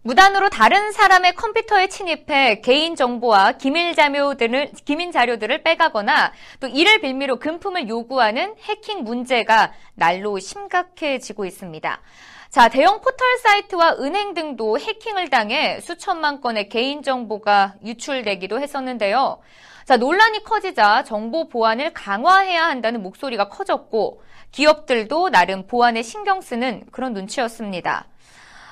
무단으로 0.03 0.49
다른 0.49 0.93
사람의 0.93 1.35
컴퓨터에 1.35 1.89
침입해 1.89 2.63
개인 2.63 2.97
정보와 2.97 3.53
기밀 3.53 3.95
자료들을 3.95 4.73
기밀 4.87 5.13
자료들을 5.13 5.63
빼가거나 5.63 6.33
또 6.59 6.69
이를 6.69 7.03
빌미로 7.03 7.39
금품을 7.39 7.87
요구하는 7.87 8.55
해킹 8.63 9.05
문제가 9.05 9.75
날로 9.95 10.39
심각해지고 10.39 11.45
있습니다. 11.45 12.01
자, 12.49 12.69
대형 12.69 13.03
포털 13.03 13.39
사이트와 13.43 13.97
은행 14.01 14.33
등도 14.33 14.79
해킹을 14.79 15.29
당해 15.29 15.81
수천만 15.81 16.41
건의 16.41 16.71
개인 16.71 17.03
정보가 17.03 17.75
유출되기도 17.85 18.59
했었는데요. 18.59 19.41
자, 19.85 19.99
논란이 19.99 20.45
커지자 20.45 21.05
정보 21.05 21.49
보안을 21.51 21.93
강화해야 21.93 22.65
한다는 22.65 23.03
목소리가 23.03 23.51
커졌고 23.51 24.23
기업들도 24.51 25.29
나름 25.29 25.67
보안에 25.67 26.01
신경 26.03 26.41
쓰는 26.41 26.85
그런 26.91 27.13
눈치였습니다. 27.13 28.07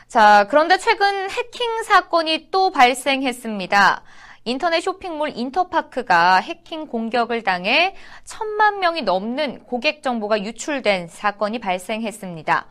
자, 0.09 0.47
그런데 0.49 0.79
최근 0.79 1.29
해킹 1.31 1.83
사건이 1.83 2.49
또 2.51 2.71
발생했습니다. 2.71 4.03
인터넷 4.45 4.81
쇼핑몰 4.81 5.33
인터파크가 5.35 6.37
해킹 6.37 6.87
공격을 6.87 7.43
당해 7.43 7.95
천만 8.25 8.81
명이 8.81 9.03
넘는 9.03 9.65
고객 9.65 10.03
정보가 10.03 10.43
유출된 10.45 11.09
사건이 11.09 11.59
발생했습니다. 11.59 12.67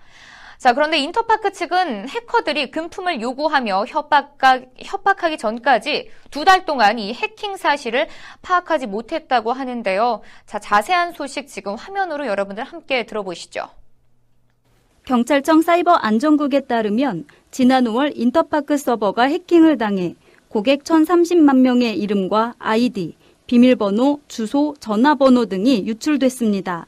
자, 0.57 0.73
그런데 0.73 0.97
인터파크 0.97 1.51
측은 1.51 2.09
해커들이 2.09 2.71
금품을 2.71 3.21
요구하며 3.21 3.85
협박하, 3.85 4.61
협박하기 4.79 5.37
전까지 5.37 6.09
두 6.31 6.43
달 6.43 6.65
동안 6.65 6.97
이 6.97 7.13
해킹 7.13 7.55
사실을 7.57 8.07
파악하지 8.41 8.87
못했다고 8.87 9.53
하는데요. 9.53 10.21
자, 10.47 10.57
자세한 10.57 11.13
소식 11.13 11.47
지금 11.47 11.75
화면으로 11.75 12.25
여러분들 12.25 12.63
함께 12.63 13.05
들어보시죠. 13.05 13.69
경찰청 15.07 15.61
사이버 15.61 15.93
안전국에 15.93 16.59
따르면 16.59 17.27
지난 17.49 17.85
5월 17.85 18.11
인터파크 18.13 18.77
서버가 18.77 19.23
해킹을 19.23 19.77
당해 19.77 20.15
고객 20.49 20.83
1,030만 20.83 21.59
명의 21.59 21.97
이름과 21.97 22.55
아이디, 22.59 23.15
비밀번호, 23.45 24.19
주소, 24.27 24.75
전화번호 24.81 25.45
등이 25.45 25.87
유출됐습니다. 25.87 26.87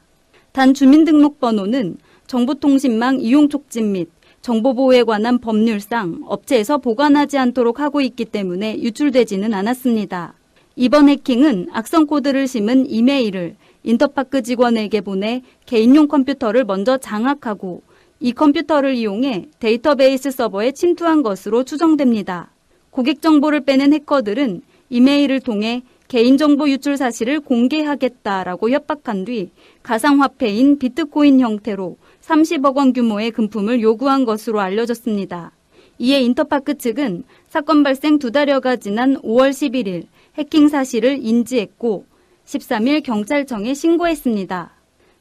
단 0.52 0.74
주민등록번호는 0.74 1.96
정보통신망 2.28 3.22
이용 3.22 3.48
촉진 3.48 3.94
및 3.94 4.10
정보보호에 4.42 5.04
관한 5.04 5.40
법률상 5.40 6.24
업체에서 6.26 6.80
보관하지 6.80 7.38
않도록 7.38 7.80
하고 7.80 8.02
있기 8.02 8.26
때문에 8.26 8.82
유출되지는 8.82 9.54
않았습니다. 9.54 10.34
이번 10.76 11.08
해킹은 11.08 11.70
악성 11.72 12.06
코드를 12.06 12.50
심은 12.50 12.90
이메일을 12.90 13.56
인터파크 13.84 14.42
직원에게 14.42 15.00
보내 15.00 15.42
개인용 15.66 16.10
컴퓨터를 16.10 16.66
먼저 16.66 16.98
장악하고 16.98 17.82
이 18.22 18.34
컴퓨터를 18.34 18.96
이용해 18.96 19.48
데이터베이스 19.60 20.32
서버에 20.32 20.74
침투한 20.74 21.24
것으로 21.24 21.64
추정됩니다. 21.64 22.52
고객 22.90 23.22
정보를 23.22 23.62
빼낸 23.62 23.94
해커들은 23.94 24.62
이메일을 24.90 25.40
통해 25.40 25.84
개인정보 26.10 26.70
유출 26.70 26.98
사실을 26.98 27.40
공개하겠다라고 27.40 28.72
협박한 28.72 29.26
뒤 29.26 29.52
가상화폐인 29.84 30.80
비트코인 30.80 31.40
형태로 31.40 31.98
30억 32.22 32.76
원 32.76 32.94
규모의 32.94 33.32
금품을 33.32 33.82
요구한 33.82 34.26
것으로 34.26 34.60
알려졌습니다. 34.60 35.52
이에 36.00 36.20
인터파크 36.22 36.78
측은 36.78 37.24
사건 37.48 37.84
발생 37.84 38.20
두 38.20 38.32
달여가 38.32 38.78
지난 38.78 39.16
5월 39.22 39.52
11일 39.52 40.08
해킹 40.38 40.68
사실을 40.68 41.20
인지했고 41.22 42.06
13일 42.46 43.04
경찰청에 43.04 43.74
신고했습니다. 43.74 44.72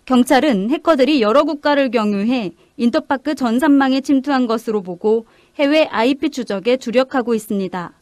경찰은 0.06 0.70
해커들이 0.70 1.20
여러 1.20 1.44
국가를 1.44 1.90
경유해 1.90 2.52
인터파크 2.80 3.34
전산망에 3.34 4.00
침투한 4.00 4.46
것으로 4.46 4.82
보고 4.82 5.26
해외 5.56 5.88
IP 5.90 6.30
추적에 6.30 6.76
주력하고 6.76 7.34
있습니다. 7.34 7.92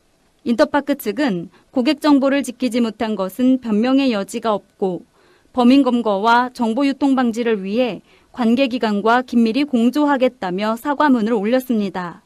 인터파크 0.44 0.96
측은 0.96 1.48
고객 1.70 2.02
정보를 2.02 2.42
지키지 2.42 2.82
못한 2.82 3.16
것은 3.16 3.58
변명의 3.62 4.12
여지가 4.12 4.52
없고 4.52 5.02
범인 5.54 5.82
검거와 5.82 6.50
정보 6.52 6.86
유통 6.86 7.14
방지를 7.14 7.64
위해 7.64 8.02
관계기관과 8.32 9.22
긴밀히 9.22 9.64
공조하겠다며 9.64 10.76
사과문을 10.76 11.32
올렸습니다. 11.32 12.22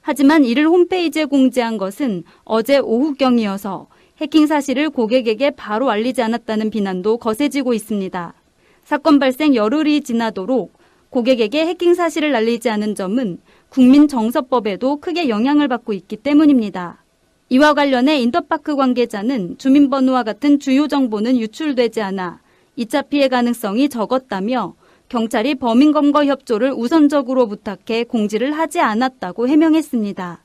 하지만 0.00 0.44
이를 0.44 0.66
홈페이지에 0.66 1.24
공지한 1.24 1.78
것은 1.78 2.24
어제 2.42 2.78
오후경이어서 2.78 3.86
해킹 4.20 4.48
사실을 4.48 4.90
고객에게 4.90 5.52
바로 5.52 5.88
알리지 5.88 6.20
않았다는 6.20 6.70
비난도 6.70 7.18
거세지고 7.18 7.74
있습니다. 7.74 8.34
사건 8.82 9.20
발생 9.20 9.54
열흘이 9.54 10.00
지나도록 10.00 10.81
고객에게 11.12 11.66
해킹 11.66 11.92
사실을 11.92 12.34
알리지 12.34 12.70
않은 12.70 12.94
점은 12.94 13.38
국민 13.68 14.08
정서법에도 14.08 14.96
크게 14.96 15.28
영향을 15.28 15.68
받고 15.68 15.92
있기 15.92 16.16
때문입니다. 16.16 17.04
이와 17.50 17.74
관련해 17.74 18.18
인터파크 18.18 18.76
관계자는 18.76 19.58
주민번호와 19.58 20.22
같은 20.22 20.58
주요 20.58 20.88
정보는 20.88 21.38
유출되지 21.38 22.00
않아 22.00 22.40
2차 22.78 23.10
피해 23.10 23.28
가능성이 23.28 23.90
적었다며 23.90 24.74
경찰이 25.10 25.56
범인검거 25.56 26.24
협조를 26.24 26.72
우선적으로 26.72 27.46
부탁해 27.46 28.04
공지를 28.04 28.52
하지 28.52 28.80
않았다고 28.80 29.48
해명했습니다. 29.48 30.41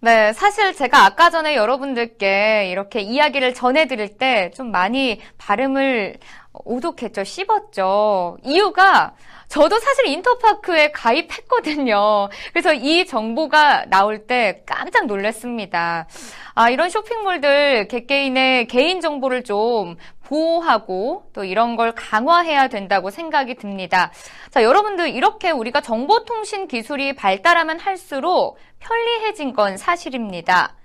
네, 0.00 0.32
사실 0.34 0.74
제가 0.74 1.04
아까 1.06 1.30
전에 1.30 1.56
여러분들께 1.56 2.68
이렇게 2.70 3.00
이야기를 3.00 3.54
전해드릴 3.54 4.18
때 4.18 4.50
좀 4.54 4.70
많이 4.70 5.20
발음을 5.38 6.16
오독했죠. 6.52 7.24
씹었죠. 7.24 8.38
이유가 8.44 9.14
저도 9.48 9.78
사실 9.78 10.06
인터파크에 10.06 10.92
가입했거든요. 10.92 12.28
그래서 12.52 12.74
이 12.74 13.06
정보가 13.06 13.86
나올 13.86 14.26
때 14.26 14.62
깜짝 14.66 15.06
놀랐습니다. 15.06 16.06
아, 16.54 16.70
이런 16.70 16.90
쇼핑몰들 16.90 17.88
개개인의 17.88 18.66
개인 18.66 19.00
정보를 19.00 19.44
좀 19.44 19.96
보호하고 20.24 21.24
또 21.32 21.44
이런 21.44 21.76
걸 21.76 21.92
강화해야 21.92 22.68
된다고 22.68 23.10
생각이 23.10 23.54
듭니다. 23.54 24.12
자, 24.50 24.62
여러분들 24.62 25.10
이렇게 25.10 25.50
우리가 25.50 25.80
정보통신 25.80 26.66
기술이 26.66 27.14
발달하면 27.14 27.78
할수록 27.78 28.58
편리해진 28.80 29.52
건 29.52 29.76
사실입니다. 29.76 30.75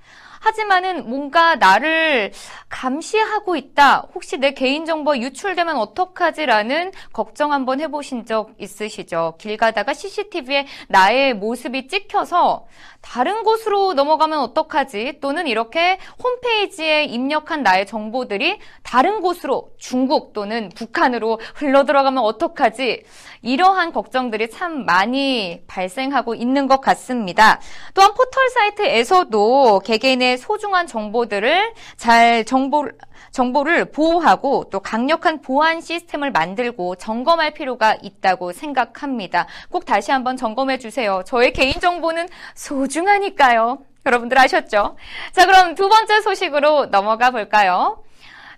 하지만은 0.41 1.08
뭔가 1.08 1.56
나를 1.56 2.32
감시하고 2.67 3.56
있다. 3.56 4.08
혹시 4.13 4.38
내 4.38 4.51
개인정보 4.51 5.17
유출되면 5.17 5.77
어떡하지라는 5.77 6.91
걱정 7.13 7.54
한번 7.54 7.80
해보신 7.80 8.25
적 8.25 8.51
있으시죠? 8.58 9.36
길 9.38 9.56
가다가 9.56 9.93
CCTV에 9.93 10.65
나의 10.88 11.36
모습이 11.36 11.88
찍혀서 11.88 12.65
다른 13.01 13.43
곳으로 13.43 13.93
넘어가면 13.93 14.39
어떡하지? 14.39 15.19
또는 15.21 15.47
이렇게 15.47 15.97
홈페이지에 16.23 17.04
입력한 17.06 17.63
나의 17.63 17.86
정보들이 17.86 18.60
다른 18.84 19.21
곳으로 19.21 19.71
중국 19.77 20.34
또는 20.34 20.69
북한으로 20.75 21.39
흘러 21.56 21.84
들어가면 21.84 22.23
어떡하지? 22.23 23.04
이러한 23.41 23.91
걱정들이 23.91 24.49
참 24.51 24.86
많이 24.86 25.62
발생하고 25.67 26.36
있는 26.36 26.67
것 26.67 26.80
같습니다. 26.80 27.60
또한 27.93 28.13
포털 28.13 28.49
사이트에서도 28.49 29.82
개 29.84 29.97
소중한 30.38 30.88
정보들을 30.88 31.74
잘 31.98 32.46
정보, 32.46 32.89
정보를 33.32 33.86
보호하고 33.86 34.70
또 34.70 34.80
강력한 34.80 35.41
보안 35.41 35.82
시스템을 35.82 36.32
만들고 36.32 36.96
점검할 36.96 37.52
필요가 37.52 37.96
있다고 38.02 38.52
생각합니다. 38.52 39.48
꼭 39.70 39.86
다시 39.86 40.12
한번 40.12 40.38
점검해 40.38 40.78
주세요. 40.80 41.24
저의 41.26 41.54
개인정보는 41.54 42.28
소중하니까요. 42.56 43.80
여러분들 44.06 44.38
아셨죠? 44.38 44.98
자, 45.32 45.46
그럼 45.46 45.76
두 45.76 45.88
번째 45.88 46.22
소식으로 46.22 46.88
넘어가 46.88 47.32
볼까요? 47.32 48.04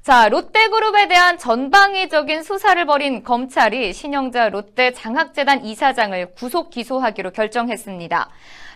자, 0.02 0.28
롯데그룹에 0.28 1.08
대한 1.08 1.38
전방위적인 1.38 2.44
수사를 2.44 2.86
벌인 2.86 3.24
검찰이 3.24 3.94
신영자 3.94 4.50
롯데 4.50 4.92
장학재단 4.92 5.64
이사장을 5.64 6.34
구속 6.34 6.70
기소하기로 6.72 7.32
결정했습니다. 7.32 8.30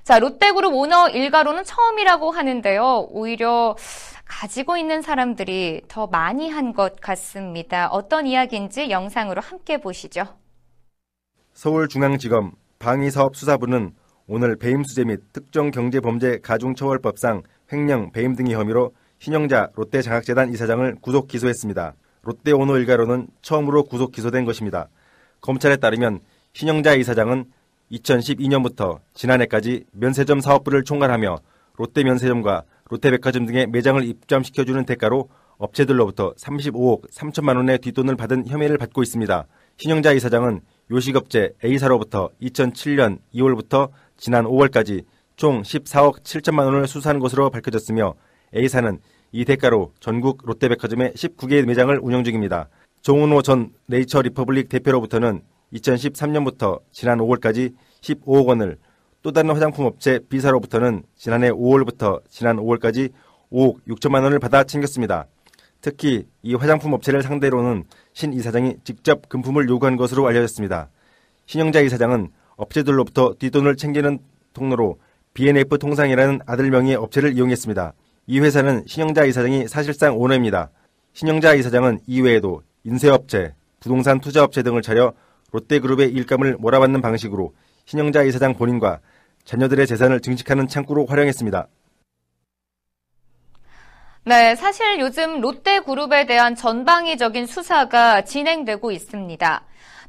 자, 0.08 0.20
롯데그룹 0.20 0.74
오너 0.74 1.10
일가로는 1.10 1.66
처음이라고 1.66 2.32
하는데요. 2.32 3.08
오히려 3.10 3.76
가지고 4.24 4.78
있는 4.78 5.02
사람들이 5.02 5.82
더 5.90 6.08
많이 6.08 6.50
한 6.50 6.72
것 6.72 7.02
같습니다. 7.02 7.90
어떤 7.90 8.26
이야기인지 8.26 8.90
영상으로 8.90 9.42
함께 9.42 9.82
보시죠. 9.82 10.24
서울중앙지검 11.52 12.54
방위사업수사부는 12.80 13.96
오늘 14.28 14.56
배임 14.56 14.86
수재 14.86 15.04
및 15.04 15.20
특정 15.34 15.72
경제범죄 15.72 16.40
가중처벌법상 16.42 17.44
횡령, 17.74 18.14
배임 18.14 18.34
등의 18.34 18.54
혐의로 18.54 18.92
신영자 19.20 19.72
롯데장학재단 19.76 20.54
이사장을 20.54 20.96
구속 21.02 21.28
기소했습니다. 21.28 21.96
롯데 22.22 22.54
오너 22.54 22.78
일가로는 22.78 23.28
처음으로 23.42 23.84
구속 23.84 24.14
기소된 24.14 24.46
것입니다. 24.46 24.88
검찰에 25.42 25.76
따르면 25.76 26.22
신영자 26.54 26.94
이사장은 26.94 27.52
2012년부터 27.92 29.00
지난해까지 29.14 29.86
면세점 29.92 30.42
사업부를 30.42 30.84
총괄하며 30.84 31.38
롯데 31.76 32.04
면세점과 32.04 32.64
롯데백화점 32.90 33.46
등의 33.46 33.68
매장을 33.68 34.04
입점시켜주는 34.04 34.86
대가로 34.86 35.30
업체들로부터 35.58 36.34
35억 36.34 37.10
3천만 37.12 37.58
원의 37.58 37.80
뒷돈을 37.80 38.16
받은 38.16 38.48
혐의를 38.48 38.78
받고 38.78 39.04
있습니다. 39.04 39.48
신영자 39.78 40.14
이사장은 40.14 40.62
요식업체 40.92 41.54
A사로부터 41.64 42.30
2007년 42.42 43.20
2월부터 43.34 43.90
지난 44.18 44.46
5월까지 44.46 45.04
총 45.36 45.62
14억 45.62 46.24
7천만 46.24 46.66
원을 46.66 46.88
수수한 46.88 47.20
것으로 47.20 47.50
밝혀졌으며 47.50 48.14
A사는 48.56 49.00
이 49.32 49.46
대가로 49.46 49.94
전국 50.00 50.42
롯데백화점의 50.46 51.14
19개 51.14 51.66
매장을 51.66 52.00
운영 52.02 52.24
중입니다. 52.24 52.70
정은호 53.02 53.42
전 53.42 53.72
네이처 53.88 54.22
리퍼블릭 54.22 54.70
대표로부터는 54.70 55.42
2013년부터 55.74 56.82
지난 56.92 57.20
5월까지 57.20 57.74
15억 58.02 58.48
원을 58.48 58.78
또 59.22 59.32
다른 59.32 59.50
화장품 59.50 59.86
업체 59.86 60.20
B사로부터는 60.30 61.04
지난해 61.16 61.50
5월부터 61.50 62.22
지난 62.30 62.58
5월까지 62.58 63.12
5억 63.52 63.78
6천만 63.88 64.24
원을 64.24 64.40
받아 64.40 64.64
챙겼습니다. 64.64 65.26
특히 65.82 66.26
이 66.42 66.54
화장품 66.56 66.94
업체를 66.94 67.24
상대로는 67.24 67.84
신 68.14 68.34
이사장이 68.34 68.78
직접 68.84 69.30
금품을 69.30 69.70
요구한 69.70 69.96
것으로 69.96 70.28
알려졌습니다. 70.28 70.90
신영자 71.46 71.82
이사장은 71.82 72.30
업체들로부터 72.56 73.36
뒷돈을 73.38 73.78
챙기는 73.78 74.20
통로로 74.54 74.98
BNF 75.34 75.78
통상이라는 75.78 76.42
아들 76.46 76.72
명의의 76.72 76.96
업체를 76.98 77.34
이용했습니다. 77.34 77.94
이 78.28 78.40
회사는 78.40 78.84
신영자 78.88 79.26
이사장이 79.26 79.68
사실상 79.68 80.18
오너입니다. 80.18 80.72
신영자 81.14 81.54
이사장은 81.54 82.00
이외에도 82.08 82.64
인쇄업체, 82.84 83.54
부동산 83.80 84.20
투자업체 84.20 84.64
등을 84.64 84.82
차려 84.82 85.14
롯데그룹의 85.52 86.10
일감을 86.10 86.58
몰아받는 86.60 87.02
방식으로 87.02 87.54
신영자 87.86 88.24
이사장 88.24 88.56
본인과 88.56 89.00
자녀들의 89.46 89.88
재산을 89.88 90.20
증식하는 90.20 90.68
창구로 90.68 91.06
활용했습니다. 91.06 91.68
네, 94.26 94.56
사실 94.56 95.00
요즘 95.00 95.40
롯데그룹에 95.40 96.26
대한 96.26 96.54
전방위적인 96.54 97.46
수사가 97.46 98.26
진행되고 98.26 98.92
있습니다. 98.92 99.64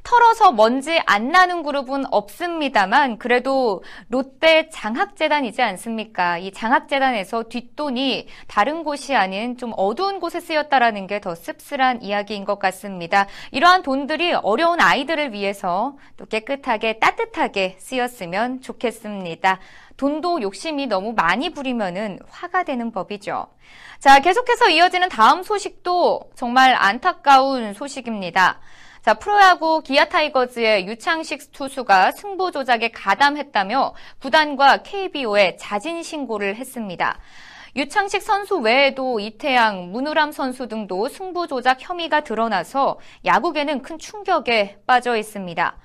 털어서 0.08 0.52
먼지 0.52 0.98
안 1.04 1.28
나는 1.28 1.62
그룹은 1.62 2.04
없습니다만 2.10 3.18
그래도 3.18 3.82
롯데 4.08 4.70
장학재단이지 4.70 5.60
않습니까? 5.60 6.38
이 6.38 6.50
장학재단에서 6.50 7.44
뒷돈이 7.50 8.26
다른 8.46 8.84
곳이 8.84 9.14
아닌 9.14 9.58
좀 9.58 9.74
어두운 9.76 10.18
곳에 10.18 10.40
쓰였다라는 10.40 11.06
게 11.06 11.18
더 11.18 11.34
씁쓸한 11.34 12.02
이야기인 12.02 12.44
것 12.44 12.60
같습니다. 12.60 13.26
이러한 13.50 13.82
돈들이 13.82 14.32
어려운 14.32 14.80
아이들을 14.80 15.32
위해서 15.32 15.96
또 16.16 16.26
깨끗하게 16.26 17.00
따뜻하게 17.00 17.76
쓰였으면 17.80 18.60
좋겠습니다. 18.62 19.58
돈도 19.96 20.42
욕심이 20.42 20.86
너무 20.86 21.12
많이 21.12 21.50
부리면은 21.50 22.20
화가 22.30 22.62
되는 22.62 22.92
법이죠. 22.92 23.48
자, 23.98 24.20
계속해서 24.20 24.70
이어지는 24.70 25.08
다음 25.08 25.42
소식도 25.42 26.30
정말 26.36 26.74
안타까운 26.78 27.74
소식입니다. 27.74 28.60
자, 29.02 29.14
프로야구 29.14 29.80
기아 29.82 30.04
타이거즈의 30.06 30.86
유창식 30.86 31.52
투수가 31.52 32.12
승부 32.12 32.50
조작에 32.50 32.88
가담했다며 32.88 33.94
구단과 34.20 34.78
KBO에 34.78 35.56
자진 35.56 36.02
신고를 36.02 36.56
했습니다. 36.56 37.18
유창식 37.76 38.22
선수 38.22 38.56
외에도 38.56 39.20
이태양, 39.20 39.92
문우람 39.92 40.32
선수 40.32 40.66
등도 40.66 41.08
승부 41.08 41.46
조작 41.46 41.78
혐의가 41.80 42.22
드러나서 42.22 42.98
야구계는 43.24 43.82
큰 43.82 43.98
충격에 43.98 44.78
빠져 44.86 45.16
있습니다. 45.16 45.76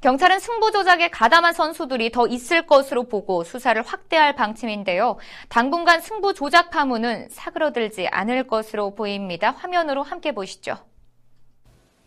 경찰은 0.00 0.38
승부 0.38 0.70
조작에 0.70 1.08
가담한 1.08 1.52
선수들이 1.52 2.12
더 2.12 2.26
있을 2.26 2.66
것으로 2.66 3.04
보고 3.04 3.44
수사를 3.44 3.80
확대할 3.82 4.34
방침인데요. 4.34 5.16
당분간 5.48 6.00
승부 6.00 6.34
조작 6.34 6.70
파문은 6.70 7.28
사그러들지 7.30 8.08
않을 8.08 8.46
것으로 8.46 8.94
보입니다. 8.94 9.50
화면으로 9.50 10.02
함께 10.02 10.32
보시죠. 10.32 10.76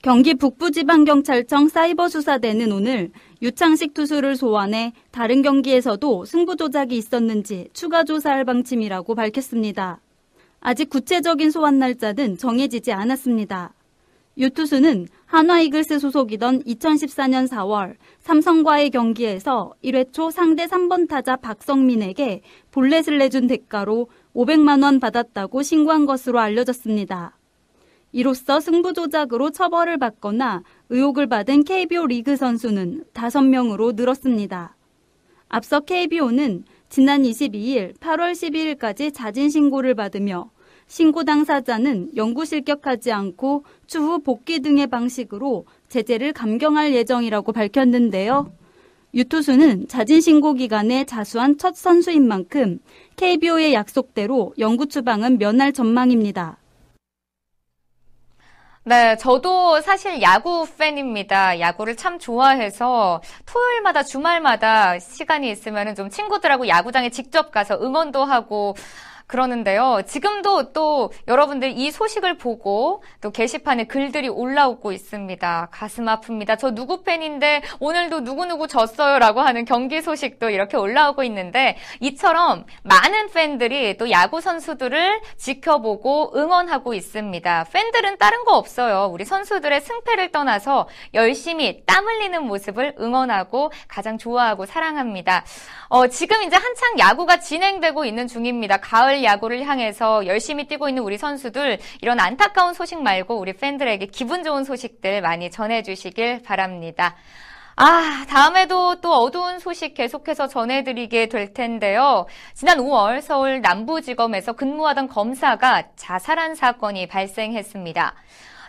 경기 0.08 0.36
북부지방경찰청 0.36 1.68
사이버수사대는 1.68 2.72
오늘 2.72 3.12
유창식 3.42 3.94
투수를 3.94 4.38
소환해 4.38 4.94
다른 5.12 5.42
경기에서도 5.42 6.24
승부 6.24 6.56
조작이 6.56 6.96
있었는지 6.96 7.68
추가 7.74 8.06
조사할 8.06 8.46
방침이라고 8.46 9.16
밝혔습니다. 9.16 10.00
아직 10.62 10.90
구체적인 10.90 11.52
소환 11.52 11.80
날짜는 11.80 12.38
정해지지 12.38 12.94
않았습니다. 12.94 13.74
유 14.38 14.50
투수는 14.50 15.10
한화이글스 15.26 16.00
소속이던 16.00 16.64
2014년 16.64 17.50
4월 17.50 17.96
삼성과의 18.22 18.92
경기에서 18.92 19.74
1회 19.84 20.14
초 20.14 20.32
상대 20.32 20.68
3번 20.68 21.10
타자 21.10 21.36
박성민에게 21.36 22.44
볼넷을 22.72 23.18
내준 23.18 23.48
대가로 23.48 24.08
500만 24.34 24.84
원 24.84 25.02
받았다고 25.02 25.64
신고한 25.64 26.06
것으로 26.06 26.40
알려졌습니다. 26.40 27.37
이로써 28.12 28.60
승부 28.60 28.94
조작으로 28.94 29.52
처벌을 29.52 29.98
받거나 29.98 30.64
의혹을 30.90 31.28
받은 31.28 31.64
KBO 31.64 32.08
리그 32.08 32.36
선수는 32.36 33.04
5명으로 33.14 33.96
늘었습니다. 33.96 34.76
앞서 35.50 35.82
KBO는 35.82 36.64
지난 36.90 37.24
22일 37.24 37.98
8월 37.98 38.32
12일까지 38.32 39.14
자진 39.14 39.50
신고를 39.50 39.94
받으며 39.94 40.50
신고 40.88 41.26
당사자는 41.26 42.12
영구 42.16 42.46
실격하지 42.46 43.12
않고 43.12 43.66
추후 43.88 44.20
복귀 44.20 44.62
등의 44.62 44.88
방식으로 44.88 45.66
제재를 45.90 46.32
감경할 46.32 46.94
예정이라고 46.94 47.52
밝혔는데요. 47.52 48.54
유투수는 49.14 49.88
자진 49.88 50.22
신고 50.22 50.54
기간에 50.54 51.04
자수한 51.04 51.58
첫 51.58 51.76
선수인 51.76 52.28
만큼 52.28 52.80
KBO의 53.18 53.74
약속대로 53.74 54.54
영구 54.60 54.88
추방은 54.88 55.40
면할 55.40 55.74
전망입니다. 55.74 56.58
네, 58.88 59.18
저도 59.18 59.82
사실 59.82 60.22
야구 60.22 60.66
팬입니다. 60.78 61.60
야구를 61.60 61.98
참 61.98 62.18
좋아해서 62.20 63.22
토요일마다 63.46 64.04
주말마다 64.04 64.98
시간이 64.98 65.52
있으면 65.52 65.94
좀 65.94 66.10
친구들하고 66.10 66.70
야구장에 66.70 67.10
직접 67.10 67.52
가서 67.52 67.78
응원도 67.82 68.24
하고 68.24 68.78
그러는데요. 69.28 70.04
지금도 70.08 70.72
또 70.72 71.12
여러분들 71.28 71.78
이 71.78 71.92
소식을 71.92 72.38
보고 72.38 73.04
또 73.20 73.30
게시판에 73.30 73.84
글들이 73.84 74.30
올라오고 74.30 74.94
있습니다. 74.94 75.68
가슴 75.70 76.06
아픕니다. 76.06 76.58
저 76.58 76.72
누구 76.72 77.04
팬인데 77.04 77.62
오늘도 77.80 78.22
누구누구 78.22 78.68
졌어요 78.68 79.20
라고 79.20 79.42
하는 79.42 79.66
경기 79.66 80.02
소식도 80.02 80.50
이렇게 80.50 80.78
올라오고 80.78 81.24
있는데 81.26 81.78
이처럼 82.00 82.66
많은 82.84 83.30
팬들이 83.32 83.98
또 83.98 84.10
야구 84.12 84.40
선수들을 84.40 85.20
지켜보고 85.36 86.32
응원하고 86.38 86.94
있습니다. 86.94 87.66
팬들은 87.74 88.18
다른 88.20 88.46
거 88.46 88.58
없어요. 88.58 89.10
우리 89.12 89.26
선수들의 89.26 89.82
승패를 89.82 90.32
떠나서 90.32 90.88
열심히 91.14 91.84
땀 91.86 92.08
흘리는 92.08 92.44
모습을 92.44 92.96
응원하고 92.98 93.74
가장 93.90 94.18
좋아하고 94.18 94.66
사랑합니다. 94.66 95.44
어, 95.90 96.08
지금 96.08 96.44
이제 96.44 96.56
한창 96.56 96.98
야구가 96.98 97.40
진행되고 97.40 98.06
있는 98.06 98.28
중입니다. 98.28 98.78
가을 98.78 99.17
야구를 99.24 99.64
향해서 99.64 100.26
열심히 100.26 100.68
뛰고 100.68 100.90
있는 100.90 101.04
우리 101.04 101.18
선수들 101.18 101.80
이런 102.02 102.20
안타까운 102.20 102.74
소식 102.74 103.02
말고 103.02 103.38
우리 103.38 103.54
팬들에게 103.54 104.06
기분 104.08 104.44
좋은 104.44 104.64
소식들 104.64 105.22
많이 105.22 105.52
전해주시길 105.52 106.44
바랍니다. 106.44 107.16
아, 107.80 108.26
다음에도 108.28 109.02
또 109.02 109.14
어두운 109.14 109.60
소식 109.60 109.94
계속해서 109.94 110.48
전해드리게 110.48 111.28
될 111.28 111.54
텐데요. 111.54 112.26
지난 112.56 112.80
5월 112.80 113.22
서울 113.22 113.62
남부지검에서 113.62 114.54
근무하던 114.54 115.08
검사가 115.08 115.84
자살한 115.96 116.56
사건이 116.56 117.08
발생했습니다. 117.08 118.16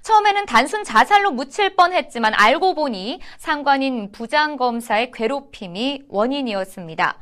처음에는 0.03 0.45
단순 0.45 0.85
자살로 0.85 1.31
묻힐 1.31 1.75
뻔했지만 1.75 2.35
알고 2.37 2.75
보니 2.75 3.21
상관인 3.39 4.13
부장검사의 4.13 5.11
괴롭힘이 5.13 6.03
원인이었습니다. 6.09 7.19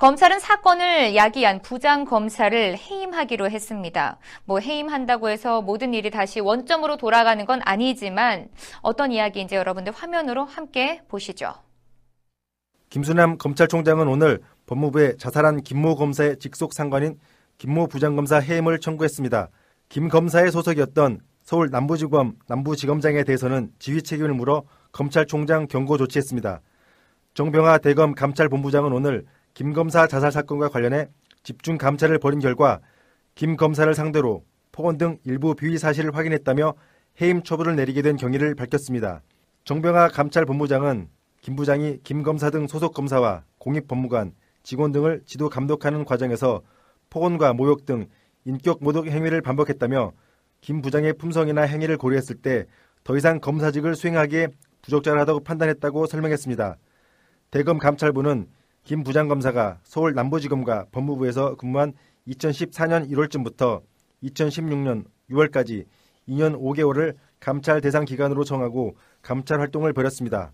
검찰은 0.00 0.40
사건을 0.40 1.14
야기한 1.14 1.60
부장 1.60 2.06
검사를 2.06 2.74
해임하기로 2.74 3.50
했습니다. 3.50 4.16
뭐 4.46 4.58
해임한다고 4.58 5.28
해서 5.28 5.60
모든 5.60 5.92
일이 5.92 6.10
다시 6.10 6.40
원점으로 6.40 6.96
돌아가는 6.96 7.44
건 7.44 7.60
아니지만 7.62 8.48
어떤 8.80 9.12
이야기인지 9.12 9.56
여러분들 9.56 9.92
화면으로 9.92 10.46
함께 10.46 11.02
보시죠. 11.06 11.52
김수남 12.88 13.36
검찰총장은 13.36 14.08
오늘 14.08 14.40
법무부에 14.64 15.18
자살한 15.18 15.60
김모 15.64 15.96
검사의 15.96 16.38
직속 16.38 16.72
상관인 16.72 17.20
김모 17.58 17.88
부장검사 17.88 18.38
해임을 18.38 18.80
청구했습니다. 18.80 19.50
김 19.90 20.08
검사의 20.08 20.50
소속이었던 20.50 21.20
서울 21.42 21.68
남부지검 21.70 22.36
남부지검장에 22.46 23.24
대해서는 23.24 23.70
지휘 23.78 24.00
책임을 24.00 24.32
물어 24.32 24.62
검찰총장 24.92 25.66
경고 25.66 25.98
조치했습니다. 25.98 26.62
정병하 27.34 27.76
대검 27.78 28.14
감찰본부장은 28.14 28.94
오늘 28.94 29.26
김 29.60 29.74
검사 29.74 30.06
자살 30.06 30.32
사건과 30.32 30.70
관련해 30.70 31.08
집중 31.42 31.76
감찰을 31.76 32.18
벌인 32.18 32.40
결과 32.40 32.80
김 33.34 33.58
검사를 33.58 33.94
상대로 33.94 34.42
폭언 34.72 34.96
등 34.96 35.18
일부 35.24 35.54
비위 35.54 35.76
사실을 35.76 36.16
확인했다며 36.16 36.72
해임 37.20 37.42
처분을 37.42 37.76
내리게 37.76 38.00
된 38.00 38.16
경위를 38.16 38.54
밝혔습니다. 38.54 39.20
정병하 39.64 40.08
감찰본부장은 40.08 41.10
김 41.42 41.56
부장이 41.56 41.98
김 42.04 42.22
검사 42.22 42.48
등 42.48 42.66
소속 42.68 42.94
검사와 42.94 43.44
공익법무관, 43.58 44.32
직원 44.62 44.92
등을 44.92 45.20
지도 45.26 45.50
감독하는 45.50 46.06
과정에서 46.06 46.62
폭언과 47.10 47.52
모욕 47.52 47.84
등 47.84 48.06
인격 48.46 48.82
모독 48.82 49.08
행위를 49.08 49.42
반복했다며 49.42 50.12
김 50.62 50.80
부장의 50.80 51.18
품성이나 51.18 51.60
행위를 51.64 51.98
고려했을 51.98 52.36
때 52.36 52.64
더 53.04 53.14
이상 53.14 53.40
검사직을 53.40 53.94
수행하기에 53.94 54.48
부적절하다고 54.80 55.40
판단했다고 55.40 56.06
설명했습니다. 56.06 56.76
대검 57.50 57.76
감찰부는 57.76 58.46
김 58.84 59.04
부장검사가 59.04 59.78
서울 59.84 60.14
남부지검과 60.14 60.86
법무부에서 60.90 61.56
근무한 61.56 61.92
2014년 62.26 63.08
1월쯤부터 63.10 63.82
2016년 64.22 65.04
6월까지 65.30 65.86
2년 66.28 66.58
5개월을 66.58 67.14
감찰 67.38 67.80
대상 67.80 68.04
기간으로 68.04 68.44
정하고 68.44 68.96
감찰 69.22 69.60
활동을 69.60 69.92
벌였습니다. 69.92 70.52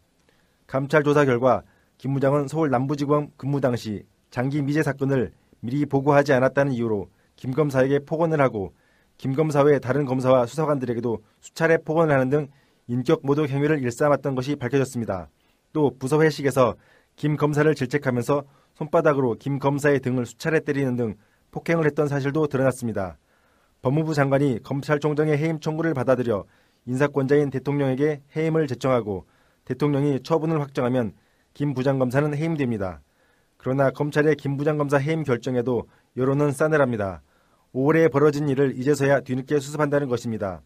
감찰 0.67 1.03
조사 1.03 1.25
결과 1.25 1.63
김 1.99 2.13
부장은 2.15 2.49
서울 2.49 2.71
남부지검 2.71 3.31
근무 3.37 3.61
당시 3.61 4.05
장기 4.31 4.61
미제 4.63 4.83
사건을 4.83 5.33
미리 5.61 5.87
보고하지 5.87 6.33
않았다는 6.33 6.73
이유로 6.73 7.09
김 7.37 7.53
검사에게 7.53 8.01
폭언을 8.01 8.41
하고 8.41 8.75
김 9.17 9.35
검사 9.35 9.63
외 9.63 9.79
다른 9.79 10.05
검사와 10.05 10.47
수사관들에게도 10.47 11.23
수차례 11.41 11.79
폭언을 11.79 12.15
하는 12.15 12.29
등 12.29 12.49
인격 12.87 13.21
모독 13.25 13.49
행위를 13.49 13.83
일삼았던 13.83 14.35
것이 14.35 14.57
밝혀졌습니다. 14.57 15.29
또 15.73 15.97
부서 15.99 16.21
회식에서 16.21 16.75
김 17.17 17.37
검사를 17.37 17.75
질책하면서 17.75 18.45
손바닥으로 18.75 19.37
김 19.39 19.59
검사의 19.59 20.01
등을 20.01 20.27
수차례 20.27 20.61
때리는 20.61 20.97
등 20.97 21.15
폭행을 21.51 21.87
했던 21.87 22.09
사실도 22.09 22.47
드러났습니다. 22.47 23.17
법무부 23.81 24.15
장관이 24.15 24.63
검찰총장의 24.63 25.39
해임 25.39 25.59
청구를 25.59 25.95
받아들여 25.95 26.45
인사권자인 26.85 27.51
대통령에게 27.51 28.23
해임을 28.37 28.67
제청하고 28.67 29.27
대통령이 29.65 30.23
처분을 30.23 30.61
확정하면 30.61 31.13
김 31.55 31.73
부장검사는 31.73 32.37
해임됩니다. 32.37 33.01
그러나 33.57 33.91
검찰의 33.91 34.37
김 34.37 34.57
부장검사 34.57 34.99
해임 34.99 35.23
결정에도 35.23 35.89
여론은 36.17 36.53
싸늘합니다. 36.53 37.23
올해 37.73 38.09
벌어진 38.09 38.49
일을 38.49 38.79
이제서야 38.79 39.21
뒤늦게 39.21 39.59
수습한다는 39.59 40.09
것입니다. 40.09 40.63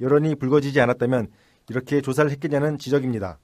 여론이 0.00 0.34
불거지지 0.34 0.80
않았다면 0.80 1.28
이렇게 1.68 2.00
조사를 2.00 2.30
했겠냐는 2.32 2.78
지적입니다. 2.78 3.38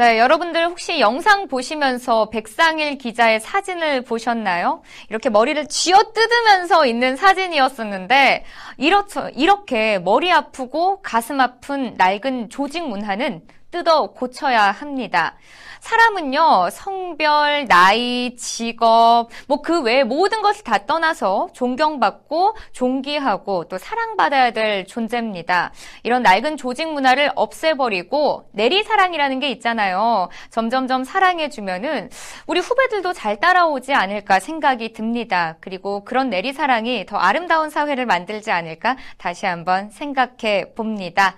네, 0.00 0.18
여러분들 0.18 0.64
혹시 0.64 0.98
영상 0.98 1.46
보시면서 1.46 2.30
백상일 2.30 2.96
기자의 2.96 3.38
사진을 3.38 4.00
보셨나요? 4.00 4.80
이렇게 5.10 5.28
머리를 5.28 5.66
쥐어 5.66 6.14
뜯으면서 6.14 6.86
있는 6.86 7.16
사진이었었는데, 7.16 8.46
이렇죠, 8.78 9.28
이렇게 9.34 9.98
머리 9.98 10.32
아프고 10.32 11.02
가슴 11.02 11.38
아픈 11.38 11.96
낡은 11.98 12.48
조직 12.48 12.88
문화는 12.88 13.42
뜯어 13.70 14.12
고쳐야 14.12 14.70
합니다. 14.70 15.36
사람은요, 15.80 16.68
성별, 16.70 17.66
나이, 17.66 18.36
직업, 18.36 19.28
뭐 19.46 19.60
그 19.62 19.82
외에 19.82 20.02
모든 20.04 20.42
것을 20.42 20.64
다 20.64 20.84
떠나서 20.86 21.50
존경받고 21.52 22.56
존귀하고 22.72 23.68
또 23.68 23.78
사랑받아야 23.78 24.50
될 24.52 24.86
존재입니다. 24.86 25.72
이런 26.02 26.22
낡은 26.22 26.56
조직 26.56 26.88
문화를 26.92 27.30
없애버리고 27.36 28.48
내리사랑이라는 28.52 29.38
게 29.40 29.50
있잖아요. 29.52 30.28
점점점 30.50 31.04
사랑해주면은 31.04 32.10
우리 32.46 32.60
후배들도 32.60 33.12
잘 33.12 33.38
따라오지 33.38 33.92
않을까 33.94 34.40
생각이 34.40 34.92
듭니다. 34.92 35.56
그리고 35.60 36.04
그런 36.04 36.30
내리사랑이 36.30 37.06
더 37.06 37.16
아름다운 37.16 37.70
사회를 37.70 38.06
만들지 38.06 38.50
않을까 38.50 38.96
다시 39.18 39.46
한번 39.46 39.90
생각해 39.90 40.72
봅니다. 40.74 41.36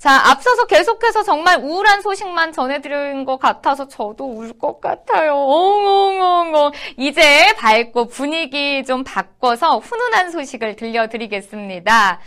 자, 0.00 0.12
앞서서 0.30 0.64
계속해서 0.66 1.22
정말 1.24 1.58
우울한 1.58 2.00
소식만 2.00 2.52
전해드린 2.52 3.26
것 3.26 3.36
같아서 3.38 3.86
저도 3.86 4.24
울 4.24 4.58
것 4.58 4.80
같아요. 4.80 5.34
엉엉엉엉. 5.34 6.72
이제 6.96 7.54
밝고 7.58 8.06
분위기 8.08 8.82
좀 8.84 9.04
바꿔서 9.04 9.76
훈훈한 9.78 10.30
소식을 10.30 10.76
들려드리겠습니다. 10.76 12.18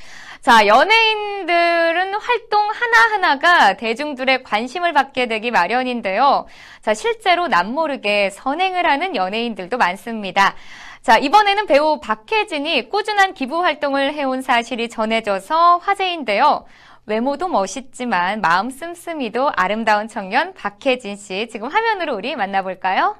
자, 0.41 0.67
연예인들은 0.67 2.13
활동 2.13 2.69
하나하나가 2.69 3.73
대중들의 3.75 4.43
관심을 4.43 4.93
받게 4.93 5.25
되기 5.25 5.49
마련인데요. 5.49 6.45
자, 6.83 6.93
실제로 6.93 7.47
남모르게 7.47 8.29
선행을 8.29 8.85
하는 8.85 9.15
연예인들도 9.15 9.77
많습니다. 9.77 10.53
자, 11.01 11.17
이번에는 11.17 11.65
배우 11.65 11.99
박혜진이 11.99 12.89
꾸준한 12.89 13.33
기부 13.33 13.63
활동을 13.63 14.13
해온 14.13 14.43
사실이 14.43 14.89
전해져서 14.89 15.77
화제인데요. 15.79 16.65
외모도 17.05 17.49
멋있지만 17.49 18.39
마음 18.39 18.69
씀씀이도 18.69 19.51
아름다운 19.55 20.07
청년 20.07 20.53
박혜진 20.53 21.17
씨 21.17 21.47
지금 21.51 21.67
화면으로 21.67 22.15
우리 22.15 22.35
만나볼까요? 22.35 23.17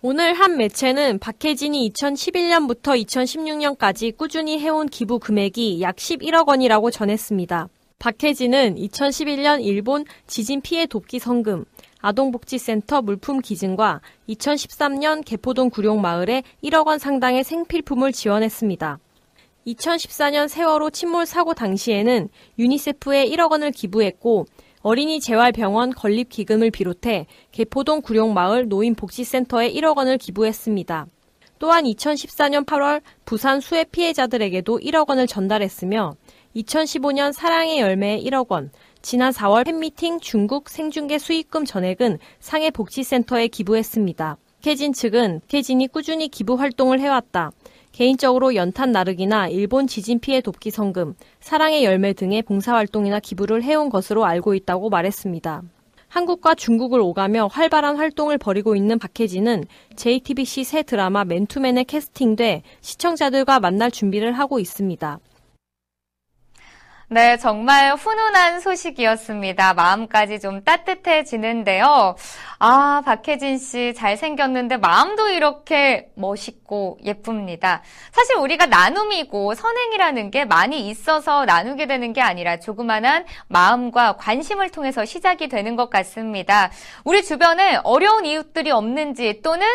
오늘 0.00 0.34
한 0.34 0.56
매체는 0.56 1.18
박혜진이 1.18 1.90
2011년부터 1.90 3.02
2016년까지 3.06 4.16
꾸준히 4.16 4.58
해온 4.60 4.86
기부 4.86 5.18
금액이 5.18 5.80
약 5.80 5.96
11억 5.96 6.48
원이라고 6.48 6.90
전했습니다. 6.90 7.68
박혜진은 7.98 8.76
2011년 8.76 9.64
일본 9.64 10.04
지진 10.26 10.60
피해 10.60 10.84
돕기 10.84 11.18
성금, 11.18 11.64
아동복지센터 12.00 13.00
물품 13.00 13.40
기증과 13.40 14.02
2013년 14.28 15.24
개포동 15.24 15.70
구룡마을에 15.70 16.42
1억 16.62 16.86
원 16.86 16.98
상당의 16.98 17.44
생필품을 17.44 18.12
지원했습니다. 18.12 18.98
2014년 19.66 20.48
세월호 20.48 20.90
침몰 20.90 21.26
사고 21.26 21.54
당시에는 21.54 22.28
유니세프에 22.58 23.26
1억 23.26 23.50
원을 23.50 23.70
기부했고 23.70 24.46
어린이 24.82 25.20
재활병원 25.20 25.90
건립 25.90 26.28
기금을 26.28 26.70
비롯해 26.70 27.26
개포동 27.52 28.02
구룡마을 28.02 28.68
노인복지센터에 28.68 29.72
1억 29.72 29.96
원을 29.96 30.18
기부했습니다. 30.18 31.06
또한 31.58 31.84
2014년 31.84 32.66
8월 32.66 33.00
부산 33.24 33.60
수해 33.60 33.84
피해자들에게도 33.84 34.80
1억 34.80 35.08
원을 35.08 35.26
전달했으며 35.26 36.14
2015년 36.56 37.32
사랑의 37.32 37.80
열매에 37.80 38.20
1억 38.20 38.50
원, 38.50 38.70
지난 39.00 39.32
4월 39.32 39.64
팬미팅 39.64 40.20
중국 40.20 40.68
생중계 40.68 41.18
수익금 41.18 41.64
전액은 41.64 42.18
상해복지센터에 42.40 43.48
기부했습니다. 43.48 44.36
박혜진 44.62 44.92
측은 44.92 45.40
박혜진이 45.40 45.88
꾸준히 45.88 46.28
기부 46.28 46.54
활동을 46.54 47.00
해왔다. 47.00 47.50
개인적으로 47.94 48.56
연탄 48.56 48.90
나르기나 48.90 49.46
일본 49.46 49.86
지진 49.86 50.18
피해 50.18 50.40
돕기 50.40 50.72
성금, 50.72 51.14
사랑의 51.38 51.84
열매 51.84 52.12
등의 52.12 52.42
봉사활동이나 52.42 53.20
기부를 53.20 53.62
해온 53.62 53.88
것으로 53.88 54.24
알고 54.24 54.54
있다고 54.54 54.90
말했습니다. 54.90 55.62
한국과 56.08 56.56
중국을 56.56 56.98
오가며 56.98 57.46
활발한 57.46 57.96
활동을 57.96 58.36
벌이고 58.36 58.74
있는 58.74 58.98
박혜진은 58.98 59.66
JTBC 59.94 60.64
새 60.64 60.82
드라마 60.82 61.24
맨투맨에 61.24 61.84
캐스팅돼 61.84 62.62
시청자들과 62.80 63.60
만날 63.60 63.92
준비를 63.92 64.32
하고 64.32 64.58
있습니다. 64.58 65.20
네, 67.08 67.36
정말 67.36 67.94
훈훈한 67.96 68.60
소식이었습니다. 68.60 69.74
마음까지 69.74 70.40
좀 70.40 70.64
따뜻해지는데요. 70.64 72.16
아, 72.58 73.02
박혜진 73.04 73.58
씨 73.58 73.92
잘생겼는데 73.94 74.78
마음도 74.78 75.28
이렇게 75.28 76.08
멋있고 76.14 76.98
예쁩니다. 77.04 77.82
사실 78.10 78.36
우리가 78.36 78.64
나눔이고 78.66 79.54
선행이라는 79.54 80.30
게 80.30 80.46
많이 80.46 80.88
있어서 80.88 81.44
나누게 81.44 81.86
되는 81.86 82.14
게 82.14 82.22
아니라 82.22 82.58
조그만한 82.58 83.26
마음과 83.48 84.16
관심을 84.16 84.70
통해서 84.70 85.04
시작이 85.04 85.48
되는 85.48 85.76
것 85.76 85.90
같습니다. 85.90 86.70
우리 87.04 87.22
주변에 87.22 87.80
어려운 87.84 88.24
이웃들이 88.24 88.70
없는지 88.70 89.42
또는 89.42 89.66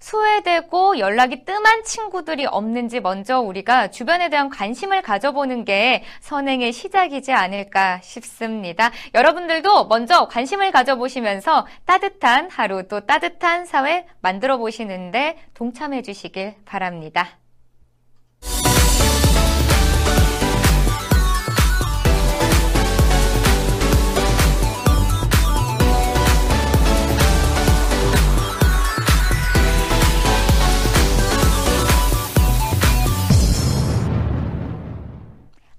소외되고 0.00 0.98
연락이 0.98 1.46
뜸한 1.46 1.84
친구들이 1.84 2.44
없는지 2.44 3.00
먼저 3.00 3.40
우리가 3.40 3.88
주변에 3.88 4.28
대한 4.28 4.50
관심을 4.50 5.00
가져보는 5.00 5.64
게 5.64 6.04
선행의 6.20 6.73
시작이지 6.74 7.32
않을까 7.32 8.00
싶습니다. 8.02 8.90
여러분들도 9.14 9.86
먼저 9.86 10.28
관심을 10.28 10.70
가져보시면서 10.72 11.66
따뜻한 11.86 12.50
하루 12.50 12.86
또 12.88 13.00
따뜻한 13.00 13.64
사회 13.64 14.06
만들어 14.20 14.58
보시는데 14.58 15.38
동참해 15.54 16.02
주시길 16.02 16.56
바랍니다. 16.66 17.38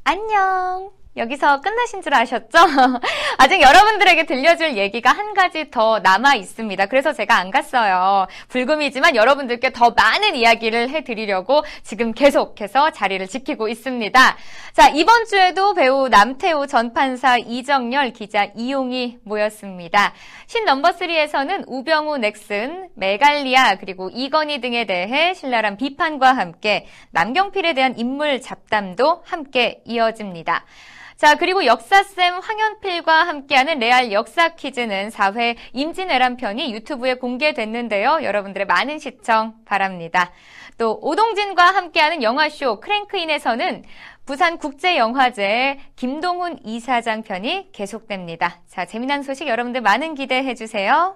안녕. 0.08 0.95
여기서 1.18 1.62
끝나신 1.62 2.02
줄 2.02 2.14
아셨죠? 2.14 2.58
아직 3.38 3.62
여러분들에게 3.62 4.26
들려줄 4.26 4.76
얘기가 4.76 5.12
한 5.12 5.34
가지 5.34 5.72
더 5.72 6.00
남아 6.00 6.36
있습니다. 6.36 6.88
그래서 6.88 7.14
제가 7.14 7.38
안 7.38 7.52
갔어요. 7.52 8.28
불금이지만 8.50 9.16
여러분들께 9.16 9.72
더 9.72 9.92
많은 9.92 10.36
이야기를 10.36 10.90
해드리려고 10.90 11.64
지금 11.84 12.12
계속해서 12.12 12.92
자리를 12.92 13.26
지키고 13.28 13.70
있습니다. 13.70 14.38
자, 14.74 14.90
이번 14.90 15.26
주에도 15.26 15.74
배우 15.74 16.10
남태우 16.10 16.68
전판사 16.68 17.38
이정열 17.38 18.12
기자 18.12 18.50
이용이 18.56 19.18
모였습니다. 19.24 20.14
신 20.48 20.66
넘버3에서는 20.66 21.64
우병우 21.68 22.18
넥슨, 22.18 22.90
메갈리아 22.96 23.76
그리고 23.76 24.10
이건희 24.14 24.60
등에 24.60 24.86
대해 24.86 25.34
신랄한 25.34 25.78
비판과 25.78 26.34
함께 26.34 26.88
남경필에 27.12 27.74
대한 27.74 27.98
인물 27.98 28.42
잡담도 28.42 29.24
함께 29.26 29.82
이어집니다. 29.86 30.66
자, 31.18 31.36
그리고 31.36 31.66
역사쌤 31.66 32.40
황현필과 32.42 33.28
함께하는 33.28 33.80
레알 33.80 34.12
역사 34.12 34.50
퀴즈는 34.50 35.10
4회 35.10 35.56
임진왜란 35.72 36.36
편이 36.36 36.74
유튜브에 36.74 37.14
공개됐는데요. 37.14 38.20
여러분들의 38.24 38.68
많은 38.68 39.00
시청 39.00 39.56
바랍니다. 39.64 40.34
또 40.78 41.00
오동진과 41.02 41.64
함께하는 41.64 42.22
영화쇼 42.22 42.82
크랭크인에서는 42.82 43.86
부산국제영화제 44.26 45.80
김동훈 45.96 46.60
이사장 46.66 47.24
편이 47.24 47.72
계속됩니다. 47.72 48.60
자, 48.68 48.86
재미난 48.86 49.24
소식 49.24 49.48
여러분들 49.48 49.80
많은 49.80 50.16
기대해 50.16 50.54
주세요. 50.54 51.16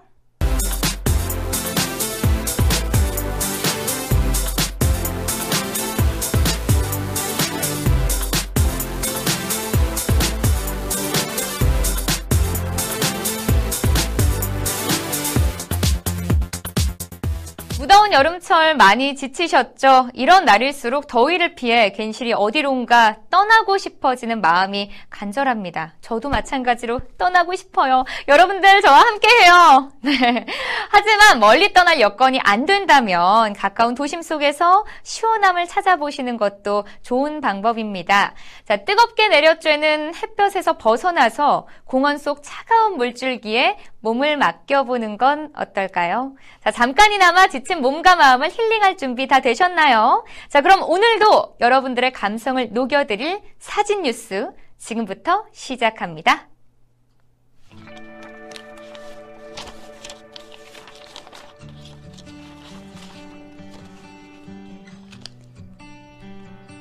무더운 17.89 18.13
여름철 18.13 18.75
많이 18.75 19.15
지치셨죠? 19.15 20.09
이런 20.13 20.45
날일수록 20.45 21.07
더위를 21.07 21.55
피해 21.55 21.91
괜시리 21.91 22.33
어디론가 22.33 23.17
떠나고 23.31 23.79
싶어지는 23.79 24.41
마음이 24.41 24.91
간절합니다. 25.09 25.95
저도 25.99 26.29
마찬가지로 26.29 26.99
떠나고 27.17 27.55
싶어요. 27.55 28.05
여러분들 28.27 28.81
저와 28.81 28.99
함께해요. 28.99 29.91
네. 30.03 30.45
하지만 30.91 31.39
멀리 31.39 31.73
떠날 31.73 31.99
여건이 31.99 32.39
안 32.43 32.67
된다면 32.67 33.53
가까운 33.53 33.95
도심 33.95 34.21
속에서 34.21 34.85
시원함을 35.01 35.65
찾아보시는 35.65 36.37
것도 36.37 36.85
좋은 37.01 37.41
방법입니다. 37.41 38.35
자, 38.67 38.77
뜨겁게 38.77 39.29
내려쬐는 39.29 40.13
햇볕에서 40.13 40.77
벗어나서 40.77 41.67
공원 41.85 42.19
속 42.19 42.43
차가운 42.43 42.97
물줄기에 42.97 43.77
몸을 44.01 44.37
맡겨보는 44.37 45.17
건 45.17 45.51
어떨까요? 45.55 46.33
자, 46.63 46.71
잠깐이나마 46.71 47.47
몸과 47.79 48.15
마음을 48.15 48.49
힐링할 48.49 48.97
준비 48.97 49.27
다 49.27 49.39
되셨나요? 49.39 50.25
자, 50.49 50.61
그럼 50.61 50.83
오늘도 50.83 51.57
여러분들의 51.59 52.11
감성을 52.11 52.69
녹여드릴 52.71 53.41
사진 53.59 54.03
뉴스 54.03 54.49
지금부터 54.77 55.45
시작합니다. 55.51 56.47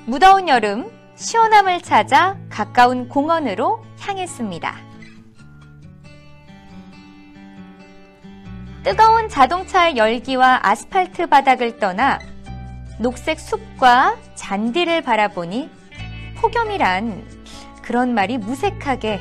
무더운 0.06 0.48
여름, 0.48 0.90
시원함을 1.16 1.82
찾아 1.82 2.38
가까운 2.48 3.08
공원으로 3.08 3.84
향했습니다. 4.00 4.87
뜨거운 8.84 9.28
자동차의 9.28 9.96
열기와 9.96 10.60
아스팔트 10.62 11.26
바닥을 11.26 11.78
떠나 11.78 12.18
녹색 12.98 13.38
숲과 13.38 14.16
잔디를 14.34 15.02
바라보니 15.02 15.70
폭염이란 16.40 17.24
그런 17.82 18.14
말이 18.14 18.38
무색하게 18.38 19.20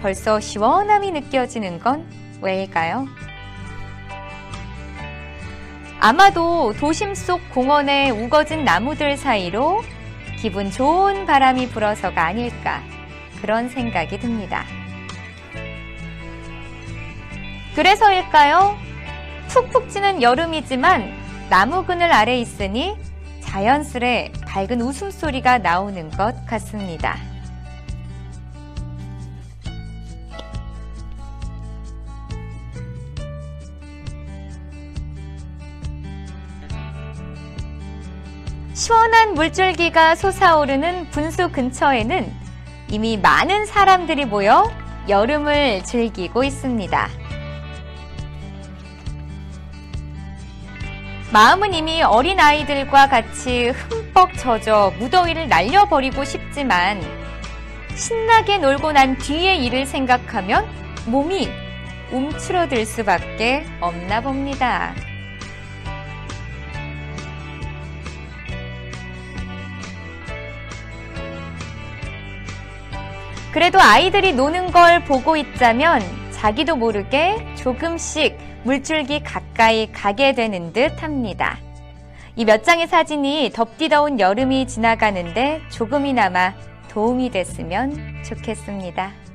벌써 0.00 0.40
시원함이 0.40 1.10
느껴지는 1.12 1.78
건 1.78 2.06
왜일까요? 2.40 3.06
아마도 6.00 6.72
도심 6.74 7.14
속 7.14 7.40
공원의 7.50 8.10
우거진 8.10 8.64
나무들 8.64 9.16
사이로 9.16 9.82
기분 10.38 10.70
좋은 10.70 11.26
바람이 11.26 11.68
불어서가 11.70 12.24
아닐까 12.24 12.82
그런 13.40 13.68
생각이 13.68 14.18
듭니다. 14.18 14.64
그래서일까요? 17.76 18.74
푹푹 19.48 19.90
찌는 19.90 20.22
여름이지만 20.22 21.12
나무 21.50 21.84
그늘 21.84 22.10
아래 22.10 22.38
있으니 22.38 22.96
자연스레 23.42 24.32
밝은 24.46 24.80
웃음소리가 24.80 25.58
나오는 25.58 26.10
것 26.12 26.46
같습니다. 26.46 27.18
시원한 38.72 39.34
물줄기가 39.34 40.14
솟아오르는 40.14 41.10
분수 41.10 41.50
근처에는 41.50 42.32
이미 42.88 43.18
많은 43.18 43.66
사람들이 43.66 44.24
모여 44.24 44.72
여름을 45.10 45.84
즐기고 45.84 46.42
있습니다. 46.42 47.25
마음은 51.36 51.74
이미 51.74 52.02
어린아이들과 52.02 53.10
같이 53.10 53.68
흠뻑 53.68 54.38
젖어 54.38 54.92
무더위를 54.98 55.48
날려버리고 55.48 56.24
싶지만 56.24 56.98
신나게 57.94 58.56
놀고 58.56 58.92
난 58.92 59.18
뒤의 59.18 59.62
일을 59.66 59.84
생각하면 59.84 60.66
몸이 61.04 61.46
움츠러들 62.10 62.86
수밖에 62.86 63.66
없나 63.82 64.22
봅니다. 64.22 64.94
그래도 73.52 73.78
아이들이 73.78 74.32
노는 74.32 74.72
걸 74.72 75.04
보고 75.04 75.36
있자면 75.36 76.00
자기도 76.30 76.76
모르게 76.76 77.46
조금씩 77.56 78.45
물줄기 78.66 79.22
가까이 79.22 79.92
가게 79.92 80.34
되는 80.34 80.72
듯 80.72 81.00
합니다. 81.00 81.56
이 82.34 82.44
몇 82.44 82.64
장의 82.64 82.88
사진이 82.88 83.52
덥디더운 83.54 84.18
여름이 84.18 84.66
지나가는데 84.66 85.62
조금이나마 85.70 86.52
도움이 86.90 87.30
됐으면 87.30 87.96
좋겠습니다. 88.24 89.25